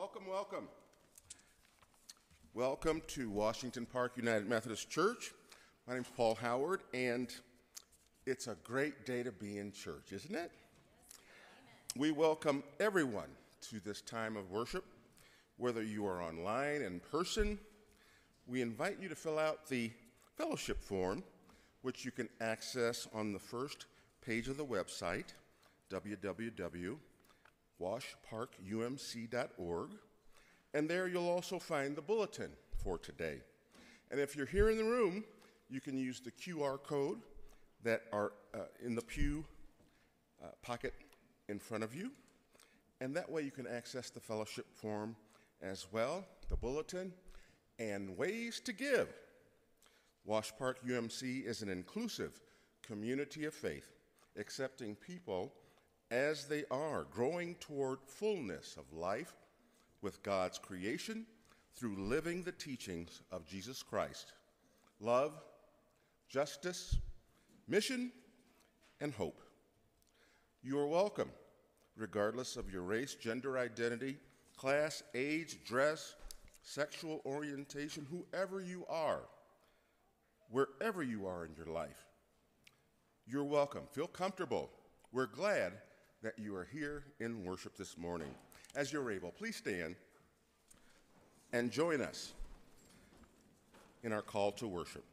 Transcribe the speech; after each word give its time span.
Welcome, 0.00 0.26
welcome. 0.26 0.68
Welcome 2.54 3.02
to 3.08 3.28
Washington 3.28 3.84
Park 3.84 4.12
United 4.16 4.48
Methodist 4.48 4.88
Church. 4.88 5.32
My 5.86 5.92
name 5.92 6.04
is 6.04 6.08
Paul 6.16 6.36
Howard, 6.36 6.80
and 6.94 7.28
it's 8.24 8.46
a 8.46 8.56
great 8.64 9.04
day 9.04 9.22
to 9.22 9.30
be 9.30 9.58
in 9.58 9.72
church, 9.72 10.12
isn't 10.12 10.34
it? 10.34 10.52
We 11.98 12.12
welcome 12.12 12.64
everyone 12.80 13.28
to 13.68 13.78
this 13.80 14.00
time 14.00 14.38
of 14.38 14.50
worship, 14.50 14.86
whether 15.58 15.82
you 15.82 16.06
are 16.06 16.22
online, 16.22 16.80
in 16.80 17.00
person. 17.00 17.58
We 18.46 18.62
invite 18.62 18.96
you 19.02 19.10
to 19.10 19.14
fill 19.14 19.38
out 19.38 19.68
the 19.68 19.90
fellowship 20.34 20.82
form, 20.82 21.22
which 21.82 22.06
you 22.06 22.10
can 22.10 22.30
access 22.40 23.06
on 23.12 23.34
the 23.34 23.38
first 23.38 23.84
page 24.24 24.48
of 24.48 24.56
the 24.56 24.64
website, 24.64 25.34
www.washparkumc.org. 27.80 29.90
And 30.72 30.88
there 30.88 31.08
you'll 31.08 31.28
also 31.28 31.58
find 31.58 31.96
the 31.96 32.02
bulletin 32.02 32.50
for 32.76 32.98
today. 32.98 33.38
And 34.10 34.20
if 34.20 34.36
you're 34.36 34.46
here 34.46 34.70
in 34.70 34.76
the 34.76 34.84
room, 34.84 35.24
you 35.68 35.80
can 35.80 35.96
use 35.96 36.20
the 36.20 36.30
QR 36.30 36.80
code 36.82 37.18
that 37.82 38.02
are 38.12 38.32
uh, 38.54 38.66
in 38.84 38.94
the 38.94 39.02
pew 39.02 39.44
uh, 40.42 40.48
pocket 40.62 40.94
in 41.48 41.58
front 41.58 41.82
of 41.82 41.94
you. 41.94 42.12
And 43.00 43.16
that 43.16 43.30
way 43.30 43.42
you 43.42 43.50
can 43.50 43.66
access 43.66 44.10
the 44.10 44.20
fellowship 44.20 44.66
form 44.74 45.16
as 45.62 45.86
well, 45.90 46.24
the 46.48 46.56
bulletin, 46.56 47.12
and 47.78 48.16
ways 48.16 48.60
to 48.60 48.72
give. 48.72 49.08
Wash 50.24 50.52
Park 50.58 50.78
UMC 50.86 51.46
is 51.46 51.62
an 51.62 51.70
inclusive 51.70 52.40
community 52.82 53.46
of 53.46 53.54
faith, 53.54 53.96
accepting 54.38 54.94
people 54.94 55.52
as 56.10 56.46
they 56.46 56.64
are, 56.70 57.04
growing 57.10 57.54
toward 57.56 58.00
fullness 58.04 58.76
of 58.76 58.96
life 58.96 59.34
with 60.02 60.22
God's 60.22 60.58
creation 60.58 61.26
through 61.74 61.96
living 61.96 62.42
the 62.42 62.52
teachings 62.52 63.22
of 63.30 63.46
Jesus 63.46 63.82
Christ 63.82 64.32
love, 65.00 65.32
justice, 66.28 66.98
mission, 67.66 68.12
and 69.00 69.12
hope. 69.12 69.40
You 70.62 70.78
are 70.78 70.86
welcome, 70.86 71.30
regardless 71.96 72.56
of 72.56 72.70
your 72.70 72.82
race, 72.82 73.14
gender 73.14 73.56
identity, 73.56 74.18
class, 74.56 75.02
age, 75.14 75.58
dress, 75.64 76.16
sexual 76.62 77.22
orientation, 77.24 78.06
whoever 78.10 78.60
you 78.60 78.84
are, 78.90 79.22
wherever 80.50 81.02
you 81.02 81.26
are 81.26 81.46
in 81.46 81.54
your 81.56 81.74
life. 81.74 82.04
You're 83.26 83.44
welcome. 83.44 83.84
Feel 83.92 84.08
comfortable. 84.08 84.70
We're 85.12 85.26
glad 85.26 85.72
that 86.22 86.38
you 86.38 86.54
are 86.54 86.68
here 86.70 87.04
in 87.18 87.44
worship 87.44 87.76
this 87.76 87.96
morning. 87.96 88.28
As 88.76 88.92
you're 88.92 89.10
able, 89.10 89.30
please 89.30 89.56
stand 89.56 89.96
and 91.52 91.70
join 91.70 92.00
us 92.00 92.32
in 94.02 94.12
our 94.12 94.22
call 94.22 94.52
to 94.52 94.66
worship. 94.66 95.04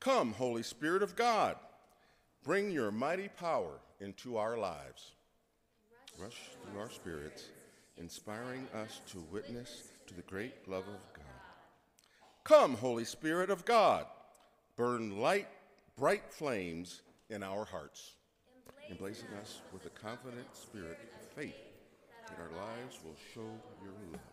Come, 0.00 0.32
Holy 0.32 0.62
Spirit 0.62 1.02
of 1.02 1.14
God, 1.14 1.56
bring 2.42 2.70
your 2.70 2.90
mighty 2.90 3.28
power 3.28 3.78
into 4.00 4.36
our 4.36 4.58
lives. 4.58 5.12
Rush 6.18 6.36
through 6.64 6.80
our 6.80 6.90
spirits, 6.90 7.50
inspiring 7.98 8.66
us 8.74 9.00
to 9.12 9.24
witness 9.30 9.88
to 10.06 10.14
the 10.14 10.22
great 10.22 10.68
love 10.68 10.88
of 10.88 11.14
God. 11.14 11.24
Come, 12.44 12.74
Holy 12.74 13.04
Spirit 13.04 13.50
of 13.50 13.64
God, 13.64 14.06
burn 14.76 15.20
light, 15.20 15.48
bright 15.96 16.24
flames 16.32 17.02
in 17.32 17.42
our 17.42 17.64
hearts, 17.64 18.12
emblazing 18.90 19.28
us 19.40 19.62
with 19.72 19.86
a 19.86 19.90
confident 19.90 20.46
spirit 20.52 20.98
of 21.16 21.26
faith 21.34 21.56
that 22.28 22.38
our 22.38 22.50
lives 22.50 22.98
will 23.02 23.16
show 23.34 23.48
your 23.82 23.92
love. 24.12 24.31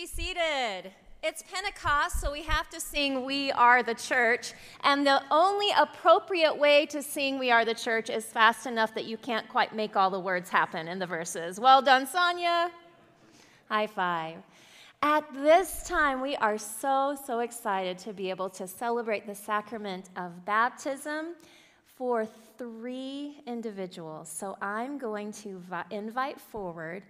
Be 0.00 0.06
seated. 0.06 0.90
It's 1.22 1.42
Pentecost, 1.52 2.22
so 2.22 2.32
we 2.32 2.42
have 2.44 2.70
to 2.70 2.80
sing 2.80 3.26
We 3.26 3.52
Are 3.52 3.82
the 3.82 3.92
Church. 3.92 4.54
And 4.82 5.06
the 5.06 5.22
only 5.30 5.66
appropriate 5.76 6.56
way 6.56 6.86
to 6.86 7.02
sing 7.02 7.38
We 7.38 7.50
Are 7.50 7.66
the 7.66 7.74
Church 7.74 8.08
is 8.08 8.24
fast 8.24 8.64
enough 8.64 8.94
that 8.94 9.04
you 9.04 9.18
can't 9.18 9.46
quite 9.50 9.74
make 9.74 9.96
all 9.96 10.08
the 10.08 10.18
words 10.18 10.48
happen 10.48 10.88
in 10.88 10.98
the 10.98 11.06
verses. 11.06 11.60
Well 11.60 11.82
done, 11.82 12.06
Sonia. 12.06 12.70
High 13.68 13.88
five. 13.88 14.38
At 15.02 15.26
this 15.34 15.86
time, 15.86 16.22
we 16.22 16.34
are 16.36 16.56
so, 16.56 17.14
so 17.26 17.40
excited 17.40 17.98
to 17.98 18.14
be 18.14 18.30
able 18.30 18.48
to 18.50 18.66
celebrate 18.66 19.26
the 19.26 19.34
sacrament 19.34 20.08
of 20.16 20.46
baptism 20.46 21.34
for 21.84 22.26
three 22.56 23.42
individuals. 23.46 24.30
So 24.30 24.56
I'm 24.62 24.96
going 24.96 25.30
to 25.32 25.62
invite 25.90 26.40
forward 26.40 27.02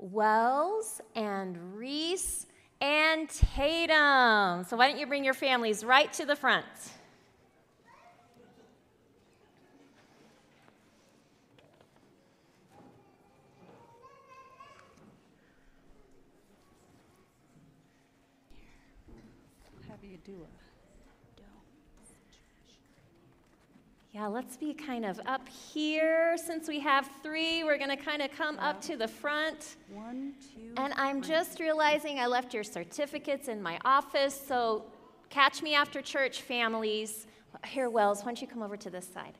Wells 0.00 1.00
and 1.14 1.76
Reese 1.76 2.46
and 2.80 3.28
Tatum. 3.28 4.64
So, 4.64 4.76
why 4.76 4.88
don't 4.88 4.98
you 4.98 5.06
bring 5.06 5.24
your 5.24 5.34
families 5.34 5.84
right 5.84 6.12
to 6.14 6.24
the 6.24 6.34
front? 6.34 6.64
You 20.02 20.18
do 20.24 20.32
it? 20.42 20.59
Yeah, 24.12 24.26
let's 24.26 24.56
be 24.56 24.74
kind 24.74 25.04
of 25.04 25.20
up 25.24 25.48
here. 25.48 26.36
Since 26.36 26.66
we 26.66 26.80
have 26.80 27.08
three, 27.22 27.62
we're 27.62 27.78
going 27.78 27.96
to 27.96 27.96
kind 27.96 28.20
of 28.20 28.32
come 28.32 28.58
up 28.58 28.80
to 28.82 28.96
the 28.96 29.06
front. 29.06 29.76
One, 29.88 30.32
two. 30.52 30.72
And 30.76 30.92
I'm 30.96 31.22
just 31.22 31.60
realizing 31.60 32.18
I 32.18 32.26
left 32.26 32.52
your 32.52 32.64
certificates 32.64 33.46
in 33.46 33.62
my 33.62 33.78
office, 33.84 34.34
so 34.48 34.86
catch 35.28 35.62
me 35.62 35.74
after 35.76 36.02
church, 36.02 36.42
families. 36.42 37.28
Here, 37.64 37.88
Wells, 37.88 38.20
why 38.20 38.26
don't 38.26 38.42
you 38.42 38.48
come 38.48 38.62
over 38.62 38.76
to 38.78 38.90
this 38.90 39.06
side 39.06 39.38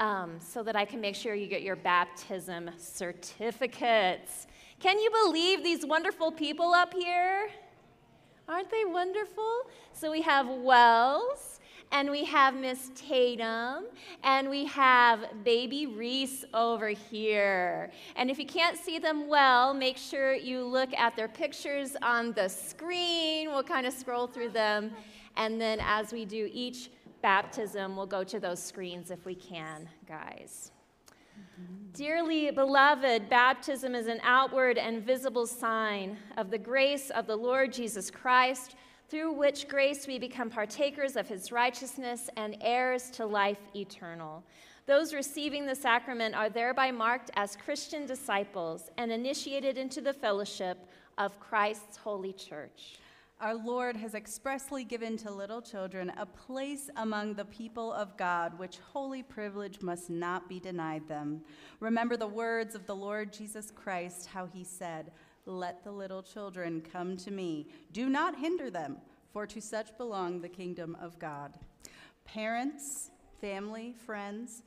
um, 0.00 0.40
so 0.40 0.64
that 0.64 0.74
I 0.74 0.84
can 0.84 1.00
make 1.00 1.14
sure 1.14 1.36
you 1.36 1.46
get 1.46 1.62
your 1.62 1.76
baptism 1.76 2.70
certificates. 2.76 4.48
Can 4.80 4.98
you 4.98 5.12
believe 5.24 5.62
these 5.62 5.86
wonderful 5.86 6.32
people 6.32 6.72
up 6.72 6.92
here? 6.92 7.50
Aren't 8.48 8.70
they 8.70 8.84
wonderful? 8.84 9.62
So 9.92 10.10
we 10.10 10.22
have 10.22 10.48
Wells 10.48 11.57
and 11.92 12.10
we 12.10 12.24
have 12.24 12.54
Miss 12.54 12.90
Tatum, 12.94 13.84
and 14.22 14.50
we 14.50 14.66
have 14.66 15.20
baby 15.44 15.86
Reese 15.86 16.44
over 16.52 16.88
here. 16.88 17.90
And 18.16 18.30
if 18.30 18.38
you 18.38 18.46
can't 18.46 18.76
see 18.76 18.98
them 18.98 19.28
well, 19.28 19.72
make 19.72 19.96
sure 19.96 20.34
you 20.34 20.64
look 20.64 20.92
at 20.94 21.16
their 21.16 21.28
pictures 21.28 21.96
on 22.02 22.32
the 22.32 22.48
screen. 22.48 23.48
We'll 23.48 23.62
kind 23.62 23.86
of 23.86 23.92
scroll 23.92 24.26
through 24.26 24.50
them. 24.50 24.92
And 25.36 25.60
then 25.60 25.78
as 25.80 26.12
we 26.12 26.24
do 26.24 26.50
each 26.52 26.90
baptism, 27.22 27.96
we'll 27.96 28.06
go 28.06 28.24
to 28.24 28.38
those 28.38 28.62
screens 28.62 29.10
if 29.10 29.24
we 29.24 29.34
can, 29.34 29.88
guys. 30.06 30.72
Dearly 31.92 32.50
beloved, 32.50 33.28
baptism 33.28 33.94
is 33.94 34.06
an 34.06 34.20
outward 34.22 34.78
and 34.78 35.02
visible 35.02 35.46
sign 35.46 36.16
of 36.36 36.50
the 36.50 36.58
grace 36.58 37.10
of 37.10 37.26
the 37.26 37.34
Lord 37.34 37.72
Jesus 37.72 38.10
Christ, 38.10 38.76
through 39.08 39.32
which 39.32 39.68
grace 39.68 40.06
we 40.06 40.18
become 40.18 40.50
partakers 40.50 41.16
of 41.16 41.28
his 41.28 41.50
righteousness 41.50 42.28
and 42.36 42.56
heirs 42.60 43.10
to 43.10 43.24
life 43.24 43.58
eternal. 43.74 44.44
Those 44.86 45.14
receiving 45.14 45.66
the 45.66 45.74
sacrament 45.74 46.34
are 46.34 46.48
thereby 46.48 46.90
marked 46.90 47.30
as 47.34 47.56
Christian 47.56 48.06
disciples 48.06 48.90
and 48.96 49.10
initiated 49.10 49.78
into 49.78 50.00
the 50.00 50.12
fellowship 50.12 50.86
of 51.16 51.40
Christ's 51.40 51.96
holy 51.96 52.32
church. 52.32 52.98
Our 53.40 53.54
Lord 53.54 53.94
has 53.96 54.14
expressly 54.14 54.82
given 54.82 55.16
to 55.18 55.30
little 55.30 55.62
children 55.62 56.12
a 56.18 56.26
place 56.26 56.90
among 56.96 57.34
the 57.34 57.44
people 57.44 57.92
of 57.92 58.16
God, 58.16 58.58
which 58.58 58.78
holy 58.92 59.22
privilege 59.22 59.80
must 59.80 60.10
not 60.10 60.48
be 60.48 60.58
denied 60.58 61.06
them. 61.06 61.42
Remember 61.78 62.16
the 62.16 62.26
words 62.26 62.74
of 62.74 62.84
the 62.86 62.96
Lord 62.96 63.32
Jesus 63.32 63.70
Christ, 63.70 64.26
how 64.26 64.46
he 64.46 64.64
said, 64.64 65.12
Let 65.48 65.82
the 65.82 65.90
little 65.90 66.22
children 66.22 66.82
come 66.92 67.16
to 67.16 67.30
me. 67.30 67.68
Do 67.92 68.10
not 68.10 68.36
hinder 68.36 68.70
them, 68.70 68.98
for 69.32 69.46
to 69.46 69.62
such 69.62 69.96
belong 69.96 70.42
the 70.42 70.48
kingdom 70.48 70.94
of 71.00 71.18
God. 71.18 71.54
Parents, 72.26 73.10
family, 73.40 73.94
friends, 74.04 74.62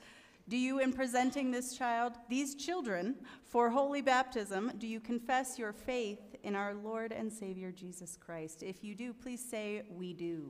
do 0.50 0.58
you, 0.58 0.80
in 0.80 0.92
presenting 0.92 1.52
this 1.52 1.78
child, 1.78 2.14
these 2.30 2.56
children, 2.56 3.16
for 3.46 3.70
holy 3.70 4.02
baptism, 4.02 4.72
do 4.80 4.88
you 4.88 5.00
confess 5.00 5.60
your 5.60 5.72
faith 5.72 6.36
in 6.42 6.56
our 6.56 6.74
Lord 6.74 7.12
and 7.12 7.32
Savior 7.32 7.72
Jesus 7.72 8.18
Christ? 8.18 8.64
If 8.64 8.84
you 8.84 8.96
do, 8.96 9.14
please 9.14 9.44
say, 9.48 9.84
We 9.92 10.14
do. 10.14 10.50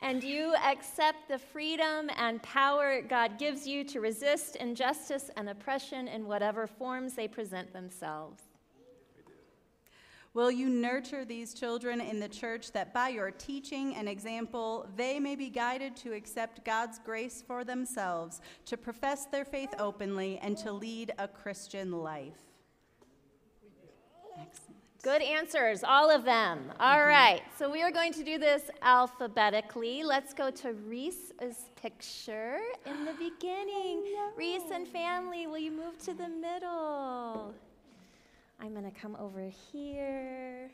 And 0.00 0.22
you 0.22 0.54
accept 0.64 1.28
the 1.28 1.38
freedom 1.38 2.08
and 2.16 2.40
power 2.42 3.02
God 3.02 3.36
gives 3.36 3.66
you 3.66 3.82
to 3.84 4.00
resist 4.00 4.54
injustice 4.56 5.28
and 5.36 5.48
oppression 5.48 6.06
in 6.06 6.24
whatever 6.24 6.68
forms 6.68 7.14
they 7.14 7.26
present 7.26 7.72
themselves. 7.72 8.49
Will 10.32 10.50
you 10.52 10.68
nurture 10.68 11.24
these 11.24 11.54
children 11.54 12.00
in 12.00 12.20
the 12.20 12.28
church 12.28 12.70
that 12.70 12.94
by 12.94 13.08
your 13.08 13.32
teaching 13.32 13.96
and 13.96 14.08
example, 14.08 14.88
they 14.96 15.18
may 15.18 15.34
be 15.34 15.50
guided 15.50 15.96
to 15.96 16.12
accept 16.12 16.64
God's 16.64 17.00
grace 17.00 17.42
for 17.44 17.64
themselves, 17.64 18.40
to 18.66 18.76
profess 18.76 19.26
their 19.26 19.44
faith 19.44 19.74
openly, 19.80 20.38
and 20.38 20.56
to 20.58 20.70
lead 20.70 21.12
a 21.18 21.26
Christian 21.26 21.90
life? 21.90 22.38
Excellent. 24.40 24.76
Good 25.02 25.22
answers, 25.22 25.82
all 25.82 26.10
of 26.10 26.24
them. 26.24 26.72
All 26.78 26.96
mm-hmm. 26.96 27.08
right, 27.08 27.42
so 27.58 27.68
we 27.68 27.82
are 27.82 27.90
going 27.90 28.12
to 28.12 28.22
do 28.22 28.38
this 28.38 28.62
alphabetically. 28.82 30.04
Let's 30.04 30.32
go 30.32 30.50
to 30.50 30.74
Reese's 30.74 31.70
picture 31.74 32.58
in 32.86 33.04
the 33.04 33.14
beginning. 33.18 34.04
Reese 34.36 34.70
and 34.72 34.86
family, 34.86 35.48
will 35.48 35.58
you 35.58 35.72
move 35.72 35.98
to 36.04 36.14
the 36.14 36.28
middle? 36.28 37.52
I'm 38.62 38.72
going 38.72 38.84
to 38.84 39.00
come 39.00 39.16
over 39.18 39.50
here. 39.72 40.70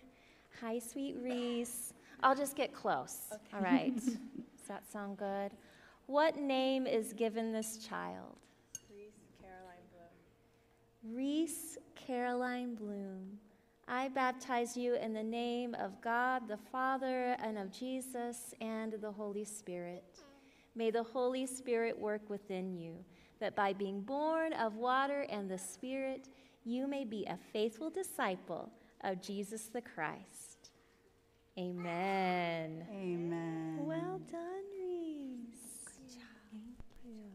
Hi, 0.60 0.80
sweet 0.80 1.16
Reese. 1.22 1.92
I'll 2.20 2.34
just 2.34 2.56
get 2.56 2.74
close. 2.74 3.18
All 3.54 3.60
right. 3.60 3.94
Does 3.94 4.18
that 4.68 4.90
sound 4.90 5.18
good? 5.18 5.52
What 6.06 6.36
name 6.36 6.86
is 6.86 7.12
given 7.12 7.52
this 7.52 7.78
child? 7.78 8.36
Reese 8.92 9.12
Caroline 9.40 9.84
Bloom. 9.92 11.16
Reese 11.16 11.78
Caroline 11.94 12.74
Bloom. 12.74 13.38
I 13.86 14.08
baptize 14.08 14.76
you 14.76 14.96
in 14.96 15.12
the 15.12 15.22
name 15.22 15.76
of 15.76 16.00
God 16.00 16.48
the 16.48 16.56
Father 16.56 17.36
and 17.40 17.56
of 17.56 17.70
Jesus 17.70 18.52
and 18.60 18.94
the 18.94 19.12
Holy 19.12 19.44
Spirit. 19.44 20.04
May 20.74 20.90
the 20.90 21.04
Holy 21.04 21.46
Spirit 21.46 21.96
work 21.96 22.28
within 22.28 22.76
you, 22.76 22.96
that 23.40 23.54
by 23.54 23.72
being 23.72 24.00
born 24.00 24.52
of 24.54 24.76
water 24.76 25.26
and 25.28 25.50
the 25.50 25.58
Spirit, 25.58 26.28
you 26.64 26.86
may 26.86 27.04
be 27.04 27.24
a 27.26 27.38
faithful 27.52 27.90
disciple 27.90 28.70
of 29.02 29.20
Jesus 29.20 29.66
the 29.66 29.80
Christ. 29.80 30.70
Amen. 31.58 32.86
Amen. 32.90 33.78
Well 33.80 34.20
done, 34.30 34.64
Reese. 34.78 35.84
Good 35.86 36.18
job. 36.18 36.26
Thank 36.52 36.76
you. 37.04 37.30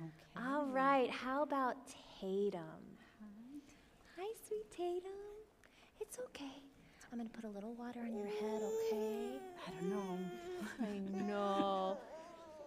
Okay. 0.00 0.10
All 0.46 0.66
right, 0.66 1.10
how 1.10 1.42
about 1.42 1.76
Tatum? 2.20 2.62
Hi, 4.16 4.26
sweet 4.48 4.70
Tatum. 4.70 5.10
It's 6.00 6.18
okay. 6.18 6.62
I'm 7.12 7.18
going 7.18 7.28
to 7.28 7.34
put 7.34 7.44
a 7.44 7.52
little 7.52 7.74
water 7.74 8.00
on 8.00 8.14
your 8.16 8.26
head, 8.26 8.62
okay? 8.62 9.38
I 9.66 9.70
don't 9.80 9.90
know. 9.90 10.18
I 10.82 11.22
know. 11.22 11.98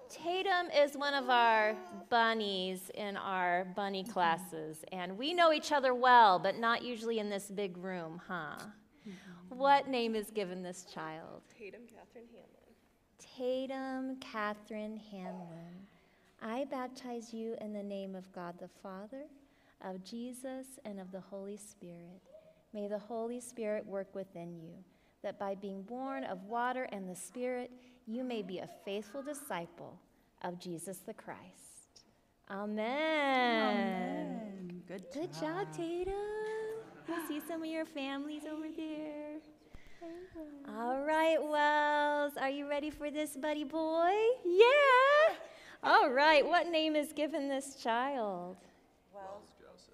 Tatum 0.09 0.71
is 0.75 0.97
one 0.97 1.13
of 1.13 1.29
our 1.29 1.75
bunnies 2.09 2.89
in 2.95 3.15
our 3.15 3.67
bunny 3.75 4.01
mm-hmm. 4.01 4.11
classes, 4.11 4.83
and 4.91 5.15
we 5.15 5.33
know 5.35 5.53
each 5.53 5.71
other 5.71 5.93
well, 5.93 6.39
but 6.39 6.57
not 6.57 6.83
usually 6.83 7.19
in 7.19 7.29
this 7.29 7.51
big 7.51 7.77
room, 7.77 8.19
huh? 8.27 8.57
Mm-hmm. 9.07 9.55
What 9.55 9.87
name 9.87 10.15
is 10.15 10.31
given 10.31 10.63
this 10.63 10.83
child? 10.91 11.41
Tatum 11.55 11.81
Catherine 11.87 12.25
Hanlon. 12.33 12.69
Tatum 13.37 14.15
Catherine 14.19 14.99
Hanlon. 15.11 15.87
I 16.41 16.65
baptize 16.71 17.31
you 17.31 17.55
in 17.61 17.71
the 17.71 17.83
name 17.83 18.15
of 18.15 18.31
God 18.31 18.55
the 18.59 18.69
Father, 18.81 19.25
of 19.81 20.03
Jesus, 20.03 20.79
and 20.85 20.99
of 20.99 21.11
the 21.11 21.19
Holy 21.19 21.57
Spirit. 21.57 22.21
May 22.73 22.87
the 22.87 22.97
Holy 22.97 23.39
Spirit 23.39 23.85
work 23.85 24.15
within 24.15 24.55
you, 24.55 24.73
that 25.21 25.37
by 25.37 25.53
being 25.53 25.83
born 25.83 26.23
of 26.23 26.45
water 26.45 26.87
and 26.91 27.07
the 27.07 27.15
Spirit, 27.15 27.69
you 28.09 28.23
may 28.23 28.41
be 28.41 28.57
a 28.57 28.67
faithful 28.83 29.21
disciple 29.21 29.99
of 30.41 30.59
Jesus 30.59 30.97
the 31.05 31.13
Christ. 31.13 32.05
Amen. 32.49 32.87
Amen. 33.67 34.81
Good 34.87 35.11
job. 35.11 35.13
Good 35.13 35.33
job, 35.39 35.67
Tatum. 35.77 36.13
I 37.07 37.27
see 37.27 37.39
some 37.47 37.61
of 37.61 37.69
your 37.69 37.85
families 37.85 38.43
over 38.51 38.67
there. 38.75 39.37
All 40.77 41.01
right, 41.01 41.37
Wells, 41.39 42.33
are 42.39 42.49
you 42.49 42.67
ready 42.67 42.89
for 42.89 43.11
this, 43.11 43.35
buddy 43.35 43.63
boy? 43.63 44.13
Yeah. 44.45 45.35
All 45.83 46.09
right, 46.09 46.45
what 46.45 46.67
name 46.67 46.95
is 46.95 47.13
given 47.13 47.47
this 47.47 47.75
child? 47.75 48.57
Wells 49.13 49.49
Joseph. 49.59 49.93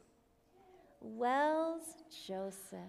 Wells 1.01 1.95
Joseph. 2.27 2.79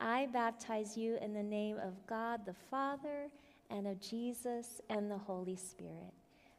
I 0.00 0.26
baptize 0.32 0.96
you 0.96 1.18
in 1.20 1.32
the 1.32 1.42
name 1.42 1.78
of 1.78 1.94
God 2.06 2.44
the 2.46 2.54
Father 2.70 3.28
and 3.70 3.86
of 3.86 4.00
Jesus 4.00 4.80
and 4.90 5.10
the 5.10 5.18
Holy 5.18 5.56
Spirit. 5.56 6.12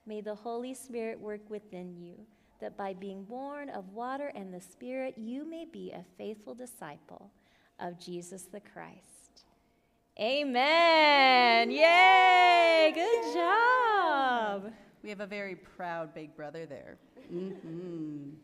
May 0.05 0.21
the 0.21 0.35
Holy 0.35 0.73
Spirit 0.73 1.19
work 1.19 1.49
within 1.49 1.95
you, 1.95 2.15
that 2.59 2.77
by 2.77 2.93
being 2.93 3.23
born 3.23 3.69
of 3.69 3.89
water 3.89 4.31
and 4.35 4.53
the 4.53 4.61
Spirit, 4.61 5.15
you 5.17 5.49
may 5.49 5.65
be 5.65 5.91
a 5.91 6.05
faithful 6.17 6.53
disciple 6.53 7.31
of 7.79 7.99
Jesus 7.99 8.43
the 8.43 8.59
Christ. 8.59 9.45
Amen. 10.19 11.71
Yay. 11.71 12.91
Good 12.95 13.33
job. 13.33 14.71
We 15.03 15.09
have 15.09 15.19
a 15.19 15.27
very 15.27 15.55
proud 15.55 16.13
big 16.13 16.35
brother 16.35 16.65
there. 16.65 16.97
Mhm. 17.29 18.35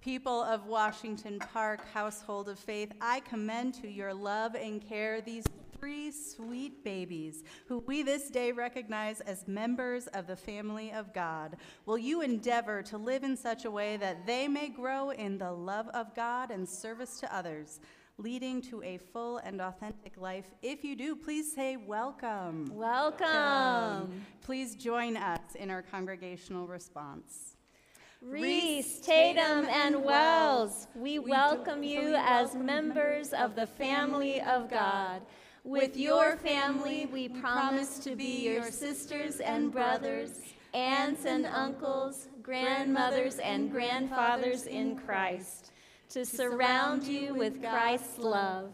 People 0.00 0.42
of 0.42 0.66
Washington 0.66 1.38
Park, 1.38 1.84
Household 1.92 2.48
of 2.48 2.58
Faith, 2.58 2.92
I 3.00 3.20
commend 3.20 3.74
to 3.74 3.88
your 3.90 4.14
love 4.14 4.54
and 4.54 4.80
care 4.80 5.20
these 5.20 5.44
three 5.80 6.12
sweet 6.12 6.84
babies 6.84 7.42
who 7.66 7.78
we 7.86 8.02
this 8.02 8.28
day 8.28 8.52
recognize 8.52 9.22
as 9.22 9.48
members 9.48 10.08
of 10.08 10.26
the 10.26 10.36
family 10.36 10.92
of 10.92 11.14
God. 11.14 11.56
Will 11.86 11.96
you 11.96 12.20
endeavor 12.20 12.82
to 12.82 12.98
live 12.98 13.24
in 13.24 13.34
such 13.34 13.64
a 13.64 13.70
way 13.70 13.96
that 13.96 14.26
they 14.26 14.46
may 14.46 14.68
grow 14.68 15.08
in 15.08 15.38
the 15.38 15.50
love 15.50 15.88
of 15.88 16.14
God 16.14 16.50
and 16.50 16.68
service 16.68 17.18
to 17.20 17.34
others, 17.34 17.80
leading 18.18 18.60
to 18.60 18.82
a 18.82 18.98
full 18.98 19.38
and 19.38 19.62
authentic 19.62 20.18
life? 20.18 20.50
If 20.60 20.84
you 20.84 20.96
do, 20.96 21.16
please 21.16 21.50
say 21.50 21.78
welcome. 21.78 22.66
Welcome. 22.74 24.26
Please 24.42 24.76
join 24.76 25.16
us 25.16 25.40
in 25.54 25.70
our 25.70 25.80
congregational 25.80 26.66
response. 26.66 27.56
Reese, 28.20 29.00
Tatum, 29.00 29.64
and 29.70 30.04
Wells, 30.04 30.88
we 30.94 31.18
welcome 31.18 31.82
you 31.82 32.14
as 32.18 32.54
members 32.54 33.32
of 33.32 33.56
the 33.56 33.66
family 33.66 34.42
of 34.42 34.68
God. 34.68 35.22
With 35.64 35.96
your 35.96 36.36
family, 36.36 37.06
we 37.12 37.28
promise 37.28 37.98
to 38.00 38.16
be 38.16 38.44
your 38.44 38.70
sisters 38.70 39.40
and 39.40 39.70
brothers, 39.70 40.40
aunts 40.72 41.26
and 41.26 41.44
uncles, 41.44 42.28
grandmothers 42.42 43.38
and 43.38 43.70
grandfathers 43.70 44.66
in 44.66 44.96
Christ, 44.96 45.72
to 46.10 46.24
surround 46.24 47.04
you 47.04 47.34
with 47.34 47.60
Christ's 47.60 48.18
love. 48.18 48.72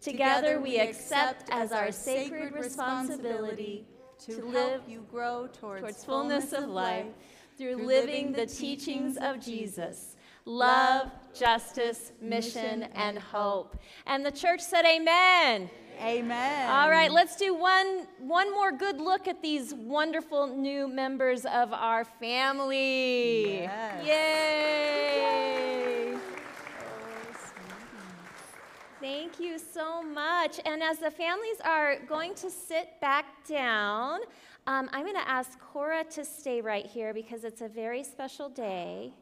Together, 0.00 0.60
we 0.60 0.78
accept 0.78 1.50
as 1.50 1.72
our 1.72 1.90
sacred 1.90 2.54
responsibility 2.54 3.84
to, 4.20 4.44
live 4.44 4.82
you 4.86 5.04
grow 5.10 5.48
towards 5.52 6.04
fullness 6.04 6.52
of 6.52 6.68
life 6.68 7.06
through 7.58 7.84
living 7.84 8.32
the 8.32 8.46
teachings 8.46 9.16
of 9.20 9.40
Jesus 9.40 10.16
love, 10.46 11.10
justice, 11.34 12.12
mission, 12.20 12.84
and 12.94 13.18
hope. 13.18 13.76
And 14.06 14.24
the 14.24 14.30
church 14.30 14.60
said, 14.60 14.84
Amen. 14.84 15.70
Amen. 16.00 16.70
All 16.70 16.88
right, 16.88 17.12
let's 17.12 17.36
do 17.36 17.54
one, 17.54 18.06
one 18.18 18.50
more 18.52 18.72
good 18.72 18.98
look 18.98 19.28
at 19.28 19.42
these 19.42 19.74
wonderful 19.74 20.46
new 20.46 20.88
members 20.88 21.44
of 21.44 21.74
our 21.74 22.04
family. 22.04 23.60
Yes. 23.60 24.06
Yay! 24.06 24.90
Thank 29.00 29.38
you 29.40 29.58
so 29.58 30.02
much. 30.02 30.58
And 30.64 30.82
as 30.82 30.98
the 30.98 31.10
families 31.10 31.56
are 31.64 31.96
going 32.08 32.34
to 32.36 32.50
sit 32.50 32.98
back 33.00 33.26
down, 33.46 34.20
um, 34.66 34.88
I'm 34.92 35.04
going 35.04 35.16
to 35.16 35.28
ask 35.28 35.58
Cora 35.58 36.04
to 36.12 36.24
stay 36.24 36.62
right 36.62 36.86
here 36.86 37.12
because 37.12 37.44
it's 37.44 37.60
a 37.60 37.68
very 37.68 38.02
special 38.04 38.48
day. 38.48 39.12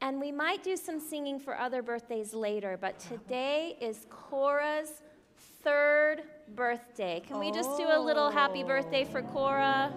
And 0.00 0.20
we 0.20 0.32
might 0.32 0.64
do 0.64 0.76
some 0.76 0.98
singing 0.98 1.38
for 1.38 1.56
other 1.56 1.80
birthdays 1.80 2.34
later, 2.34 2.76
but 2.80 2.98
today 2.98 3.76
is 3.80 4.06
Cora's 4.10 5.00
third 5.62 6.22
birthday. 6.54 7.22
Can 7.26 7.38
we 7.38 7.50
just 7.52 7.76
do 7.76 7.84
a 7.88 7.98
little 7.98 8.30
happy 8.30 8.64
birthday 8.64 9.04
for 9.04 9.22
Cora? 9.22 9.92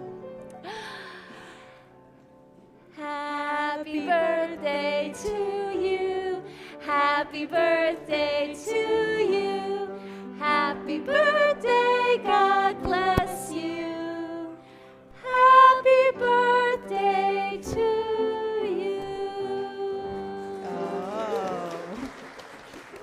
Happy 2.96 4.06
birthday 4.06 5.12
to 5.22 5.78
you. 5.78 6.42
Happy 6.80 7.44
birthday 7.46 8.54
to 8.64 8.70
you. 8.70 9.90
Happy 10.38 10.98
birthday, 10.98 12.20
God 12.22 12.82
bless 12.82 13.52
you. 13.52 14.56
Happy 15.22 16.10
birthday 16.16 17.60
to 17.62 17.80
you. 18.64 19.02
Oh. 20.64 21.78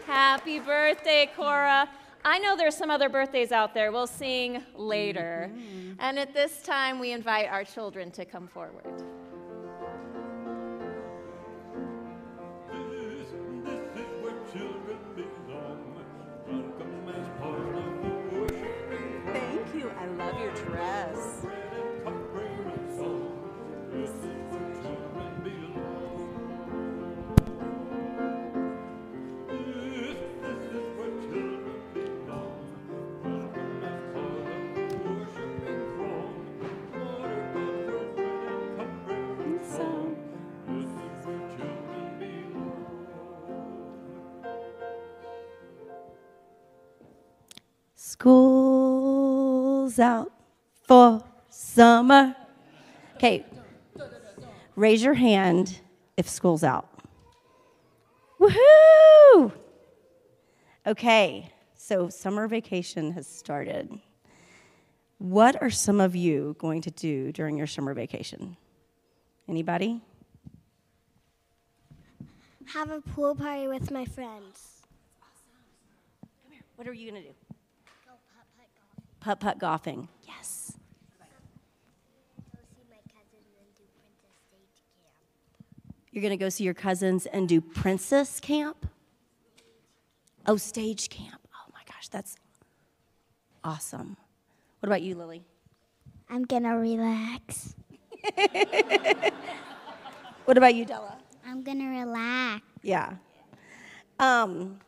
Happy 0.08 0.60
birthday, 0.60 1.30
Cora. 1.36 1.88
I 2.26 2.40
know 2.40 2.56
there's 2.56 2.76
some 2.76 2.90
other 2.90 3.10
birthdays 3.10 3.52
out 3.52 3.74
there. 3.74 3.92
We'll 3.92 4.08
sing 4.08 4.64
later. 4.76 5.52
Mm-hmm. 5.54 5.94
And 6.00 6.18
at 6.18 6.34
this 6.34 6.62
time, 6.62 7.00
we 7.00 7.12
invite 7.12 7.50
our 7.50 7.64
children 7.64 8.12
to 8.12 8.26
come 8.26 8.48
forward. 8.48 9.04
School's 48.24 50.00
out 50.00 50.32
for 50.88 51.22
summer. 51.50 52.34
Okay, 53.18 53.46
raise 54.78 55.04
your 55.04 55.14
hand 55.14 55.82
if 56.16 56.30
school's 56.30 56.64
out. 56.64 56.88
Woohoo! 58.40 59.52
Okay, 60.88 61.52
so 61.76 62.08
summer 62.08 62.48
vacation 62.48 63.12
has 63.12 63.28
started. 63.28 63.92
What 65.18 65.62
are 65.62 65.70
some 65.70 66.00
of 66.00 66.16
you 66.16 66.56
going 66.60 66.82
to 66.84 66.92
do 66.92 67.34
during 67.34 67.58
your 67.58 67.68
summer 67.68 67.94
vacation? 67.94 68.56
Anybody? 69.50 70.02
Have 72.68 72.90
a 72.90 73.02
pool 73.02 73.36
party 73.36 73.68
with 73.68 73.92
my 73.92 74.06
friends. 74.06 74.86
Awesome. 75.22 75.60
Come 76.42 76.52
here. 76.54 76.62
What 76.78 76.88
are 76.88 76.94
you 76.94 77.12
going 77.12 77.22
to 77.22 77.28
do? 77.28 77.36
Putt 79.24 79.40
putt 79.40 79.58
golfing. 79.58 80.10
Yes. 80.28 80.74
Go 82.52 82.58
see 82.76 82.84
my 82.90 82.98
cousin 83.08 83.40
and 83.58 83.68
do 83.78 83.86
Princess 83.96 84.36
Stage 84.48 84.84
Camp. 84.94 86.12
You're 86.12 86.22
going 86.22 86.38
to 86.38 86.44
go 86.44 86.50
see 86.50 86.64
your 86.66 86.74
cousins 86.74 87.26
and 87.28 87.48
do 87.48 87.62
princess 87.62 88.40
camp? 88.40 88.86
Oh, 90.46 90.58
stage 90.58 91.10
camp. 91.10 91.48
Oh 91.56 91.72
my 91.74 91.80
gosh, 91.88 92.10
that's 92.10 92.36
awesome. 93.64 94.18
What 94.82 94.88
about 94.88 95.02
you, 95.02 95.16
Lily? 95.16 95.46
I'm 96.30 96.44
gonna 96.44 96.78
relax. 96.78 97.76
What 100.46 100.58
about 100.58 100.76
you, 100.76 100.86
Della? 100.86 101.16
I'm 101.46 101.64
gonna 101.64 101.90
relax. 101.90 102.64
Yeah. 102.82 103.14
Um, 104.20 104.80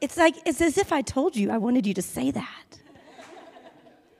it's 0.00 0.16
like 0.16 0.34
it's 0.44 0.60
as 0.60 0.76
if 0.76 0.92
I 0.92 1.00
told 1.00 1.36
you 1.36 1.50
I 1.50 1.56
wanted 1.58 1.86
you 1.86 1.94
to 1.94 2.02
say 2.02 2.30
that. 2.30 2.65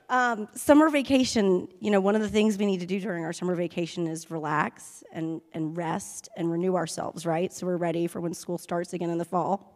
Um, 0.08 0.48
summer 0.54 0.88
vacation, 0.88 1.66
you 1.80 1.90
know, 1.90 2.00
one 2.00 2.14
of 2.14 2.22
the 2.22 2.28
things 2.28 2.56
we 2.56 2.66
need 2.66 2.78
to 2.78 2.86
do 2.86 3.00
during 3.00 3.24
our 3.24 3.32
summer 3.32 3.56
vacation 3.56 4.06
is 4.06 4.30
relax 4.30 5.02
and, 5.12 5.40
and 5.52 5.76
rest 5.76 6.28
and 6.36 6.50
renew 6.50 6.76
ourselves, 6.76 7.26
right? 7.26 7.52
So 7.52 7.66
we're 7.66 7.76
ready 7.76 8.06
for 8.06 8.20
when 8.20 8.32
school 8.32 8.56
starts 8.56 8.92
again 8.92 9.10
in 9.10 9.18
the 9.18 9.24
fall. 9.24 9.72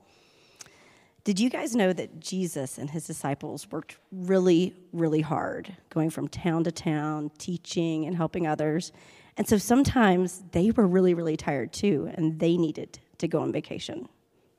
Did 1.24 1.40
you 1.40 1.50
guys 1.50 1.74
know 1.74 1.92
that 1.92 2.20
Jesus 2.20 2.78
and 2.78 2.88
his 2.88 3.06
disciples 3.06 3.70
worked 3.70 3.98
really, 4.12 4.74
really 4.92 5.20
hard, 5.20 5.76
going 5.90 6.10
from 6.10 6.28
town 6.28 6.64
to 6.64 6.72
town, 6.72 7.30
teaching 7.36 8.06
and 8.06 8.16
helping 8.16 8.46
others? 8.46 8.92
And 9.36 9.46
so 9.46 9.58
sometimes 9.58 10.42
they 10.52 10.70
were 10.70 10.86
really, 10.86 11.12
really 11.12 11.36
tired 11.36 11.72
too, 11.72 12.10
and 12.14 12.38
they 12.38 12.56
needed 12.56 13.00
to 13.18 13.28
go 13.28 13.40
on 13.40 13.52
vacation. 13.52 14.08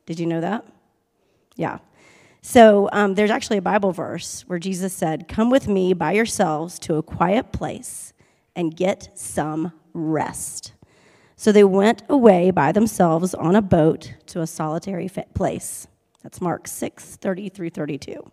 Did 0.05 0.19
you 0.19 0.25
know 0.25 0.41
that? 0.41 0.65
Yeah. 1.55 1.79
So 2.41 2.89
um, 2.91 3.13
there's 3.13 3.29
actually 3.29 3.57
a 3.57 3.61
Bible 3.61 3.91
verse 3.91 4.43
where 4.47 4.59
Jesus 4.59 4.93
said, 4.93 5.27
Come 5.27 5.49
with 5.49 5.67
me 5.67 5.93
by 5.93 6.13
yourselves 6.13 6.79
to 6.79 6.95
a 6.95 7.03
quiet 7.03 7.51
place 7.51 8.13
and 8.55 8.75
get 8.75 9.09
some 9.13 9.73
rest. 9.93 10.73
So 11.35 11.51
they 11.51 11.63
went 11.63 12.03
away 12.09 12.51
by 12.51 12.71
themselves 12.71 13.33
on 13.33 13.55
a 13.55 13.61
boat 13.61 14.13
to 14.27 14.41
a 14.41 14.47
solitary 14.47 15.09
place. 15.33 15.87
That's 16.23 16.41
Mark 16.41 16.67
6 16.67 17.15
30 17.15 17.49
through 17.49 17.69
32. 17.71 18.31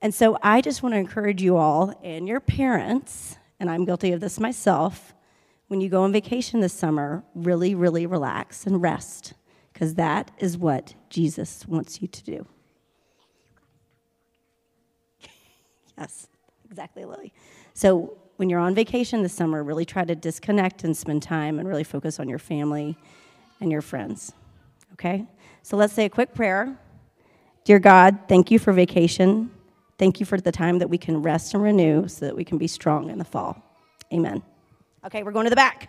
And 0.00 0.14
so 0.14 0.36
I 0.42 0.60
just 0.60 0.82
want 0.82 0.94
to 0.94 0.98
encourage 0.98 1.42
you 1.42 1.56
all 1.56 1.94
and 2.02 2.26
your 2.26 2.40
parents, 2.40 3.36
and 3.60 3.70
I'm 3.70 3.84
guilty 3.84 4.12
of 4.12 4.20
this 4.20 4.40
myself, 4.40 5.14
when 5.68 5.80
you 5.80 5.88
go 5.88 6.02
on 6.02 6.12
vacation 6.12 6.60
this 6.60 6.72
summer, 6.72 7.24
really, 7.34 7.74
really 7.74 8.04
relax 8.04 8.66
and 8.66 8.82
rest, 8.82 9.34
because 9.72 9.94
that 9.94 10.30
is 10.38 10.58
what 10.58 10.94
Jesus 11.08 11.66
wants 11.66 12.02
you 12.02 12.08
to 12.08 12.24
do. 12.24 12.46
Yes, 16.02 16.26
exactly, 16.68 17.04
Lily. 17.04 17.32
So 17.74 18.18
when 18.36 18.50
you're 18.50 18.58
on 18.58 18.74
vacation 18.74 19.22
this 19.22 19.32
summer, 19.32 19.62
really 19.62 19.84
try 19.84 20.04
to 20.04 20.16
disconnect 20.16 20.82
and 20.82 20.96
spend 20.96 21.22
time 21.22 21.60
and 21.60 21.68
really 21.68 21.84
focus 21.84 22.18
on 22.18 22.28
your 22.28 22.40
family 22.40 22.96
and 23.60 23.70
your 23.70 23.82
friends. 23.82 24.32
Okay? 24.94 25.24
So 25.62 25.76
let's 25.76 25.92
say 25.92 26.04
a 26.04 26.08
quick 26.08 26.34
prayer. 26.34 26.76
Dear 27.64 27.78
God, 27.78 28.18
thank 28.26 28.50
you 28.50 28.58
for 28.58 28.72
vacation. 28.72 29.52
Thank 29.96 30.18
you 30.18 30.26
for 30.26 30.40
the 30.40 30.50
time 30.50 30.80
that 30.80 30.90
we 30.90 30.98
can 30.98 31.22
rest 31.22 31.54
and 31.54 31.62
renew 31.62 32.08
so 32.08 32.26
that 32.26 32.34
we 32.34 32.44
can 32.44 32.58
be 32.58 32.66
strong 32.66 33.08
in 33.08 33.18
the 33.18 33.24
fall. 33.24 33.62
Amen. 34.12 34.42
Okay, 35.06 35.22
we're 35.22 35.30
going 35.30 35.44
to 35.44 35.50
the 35.50 35.56
back. 35.56 35.88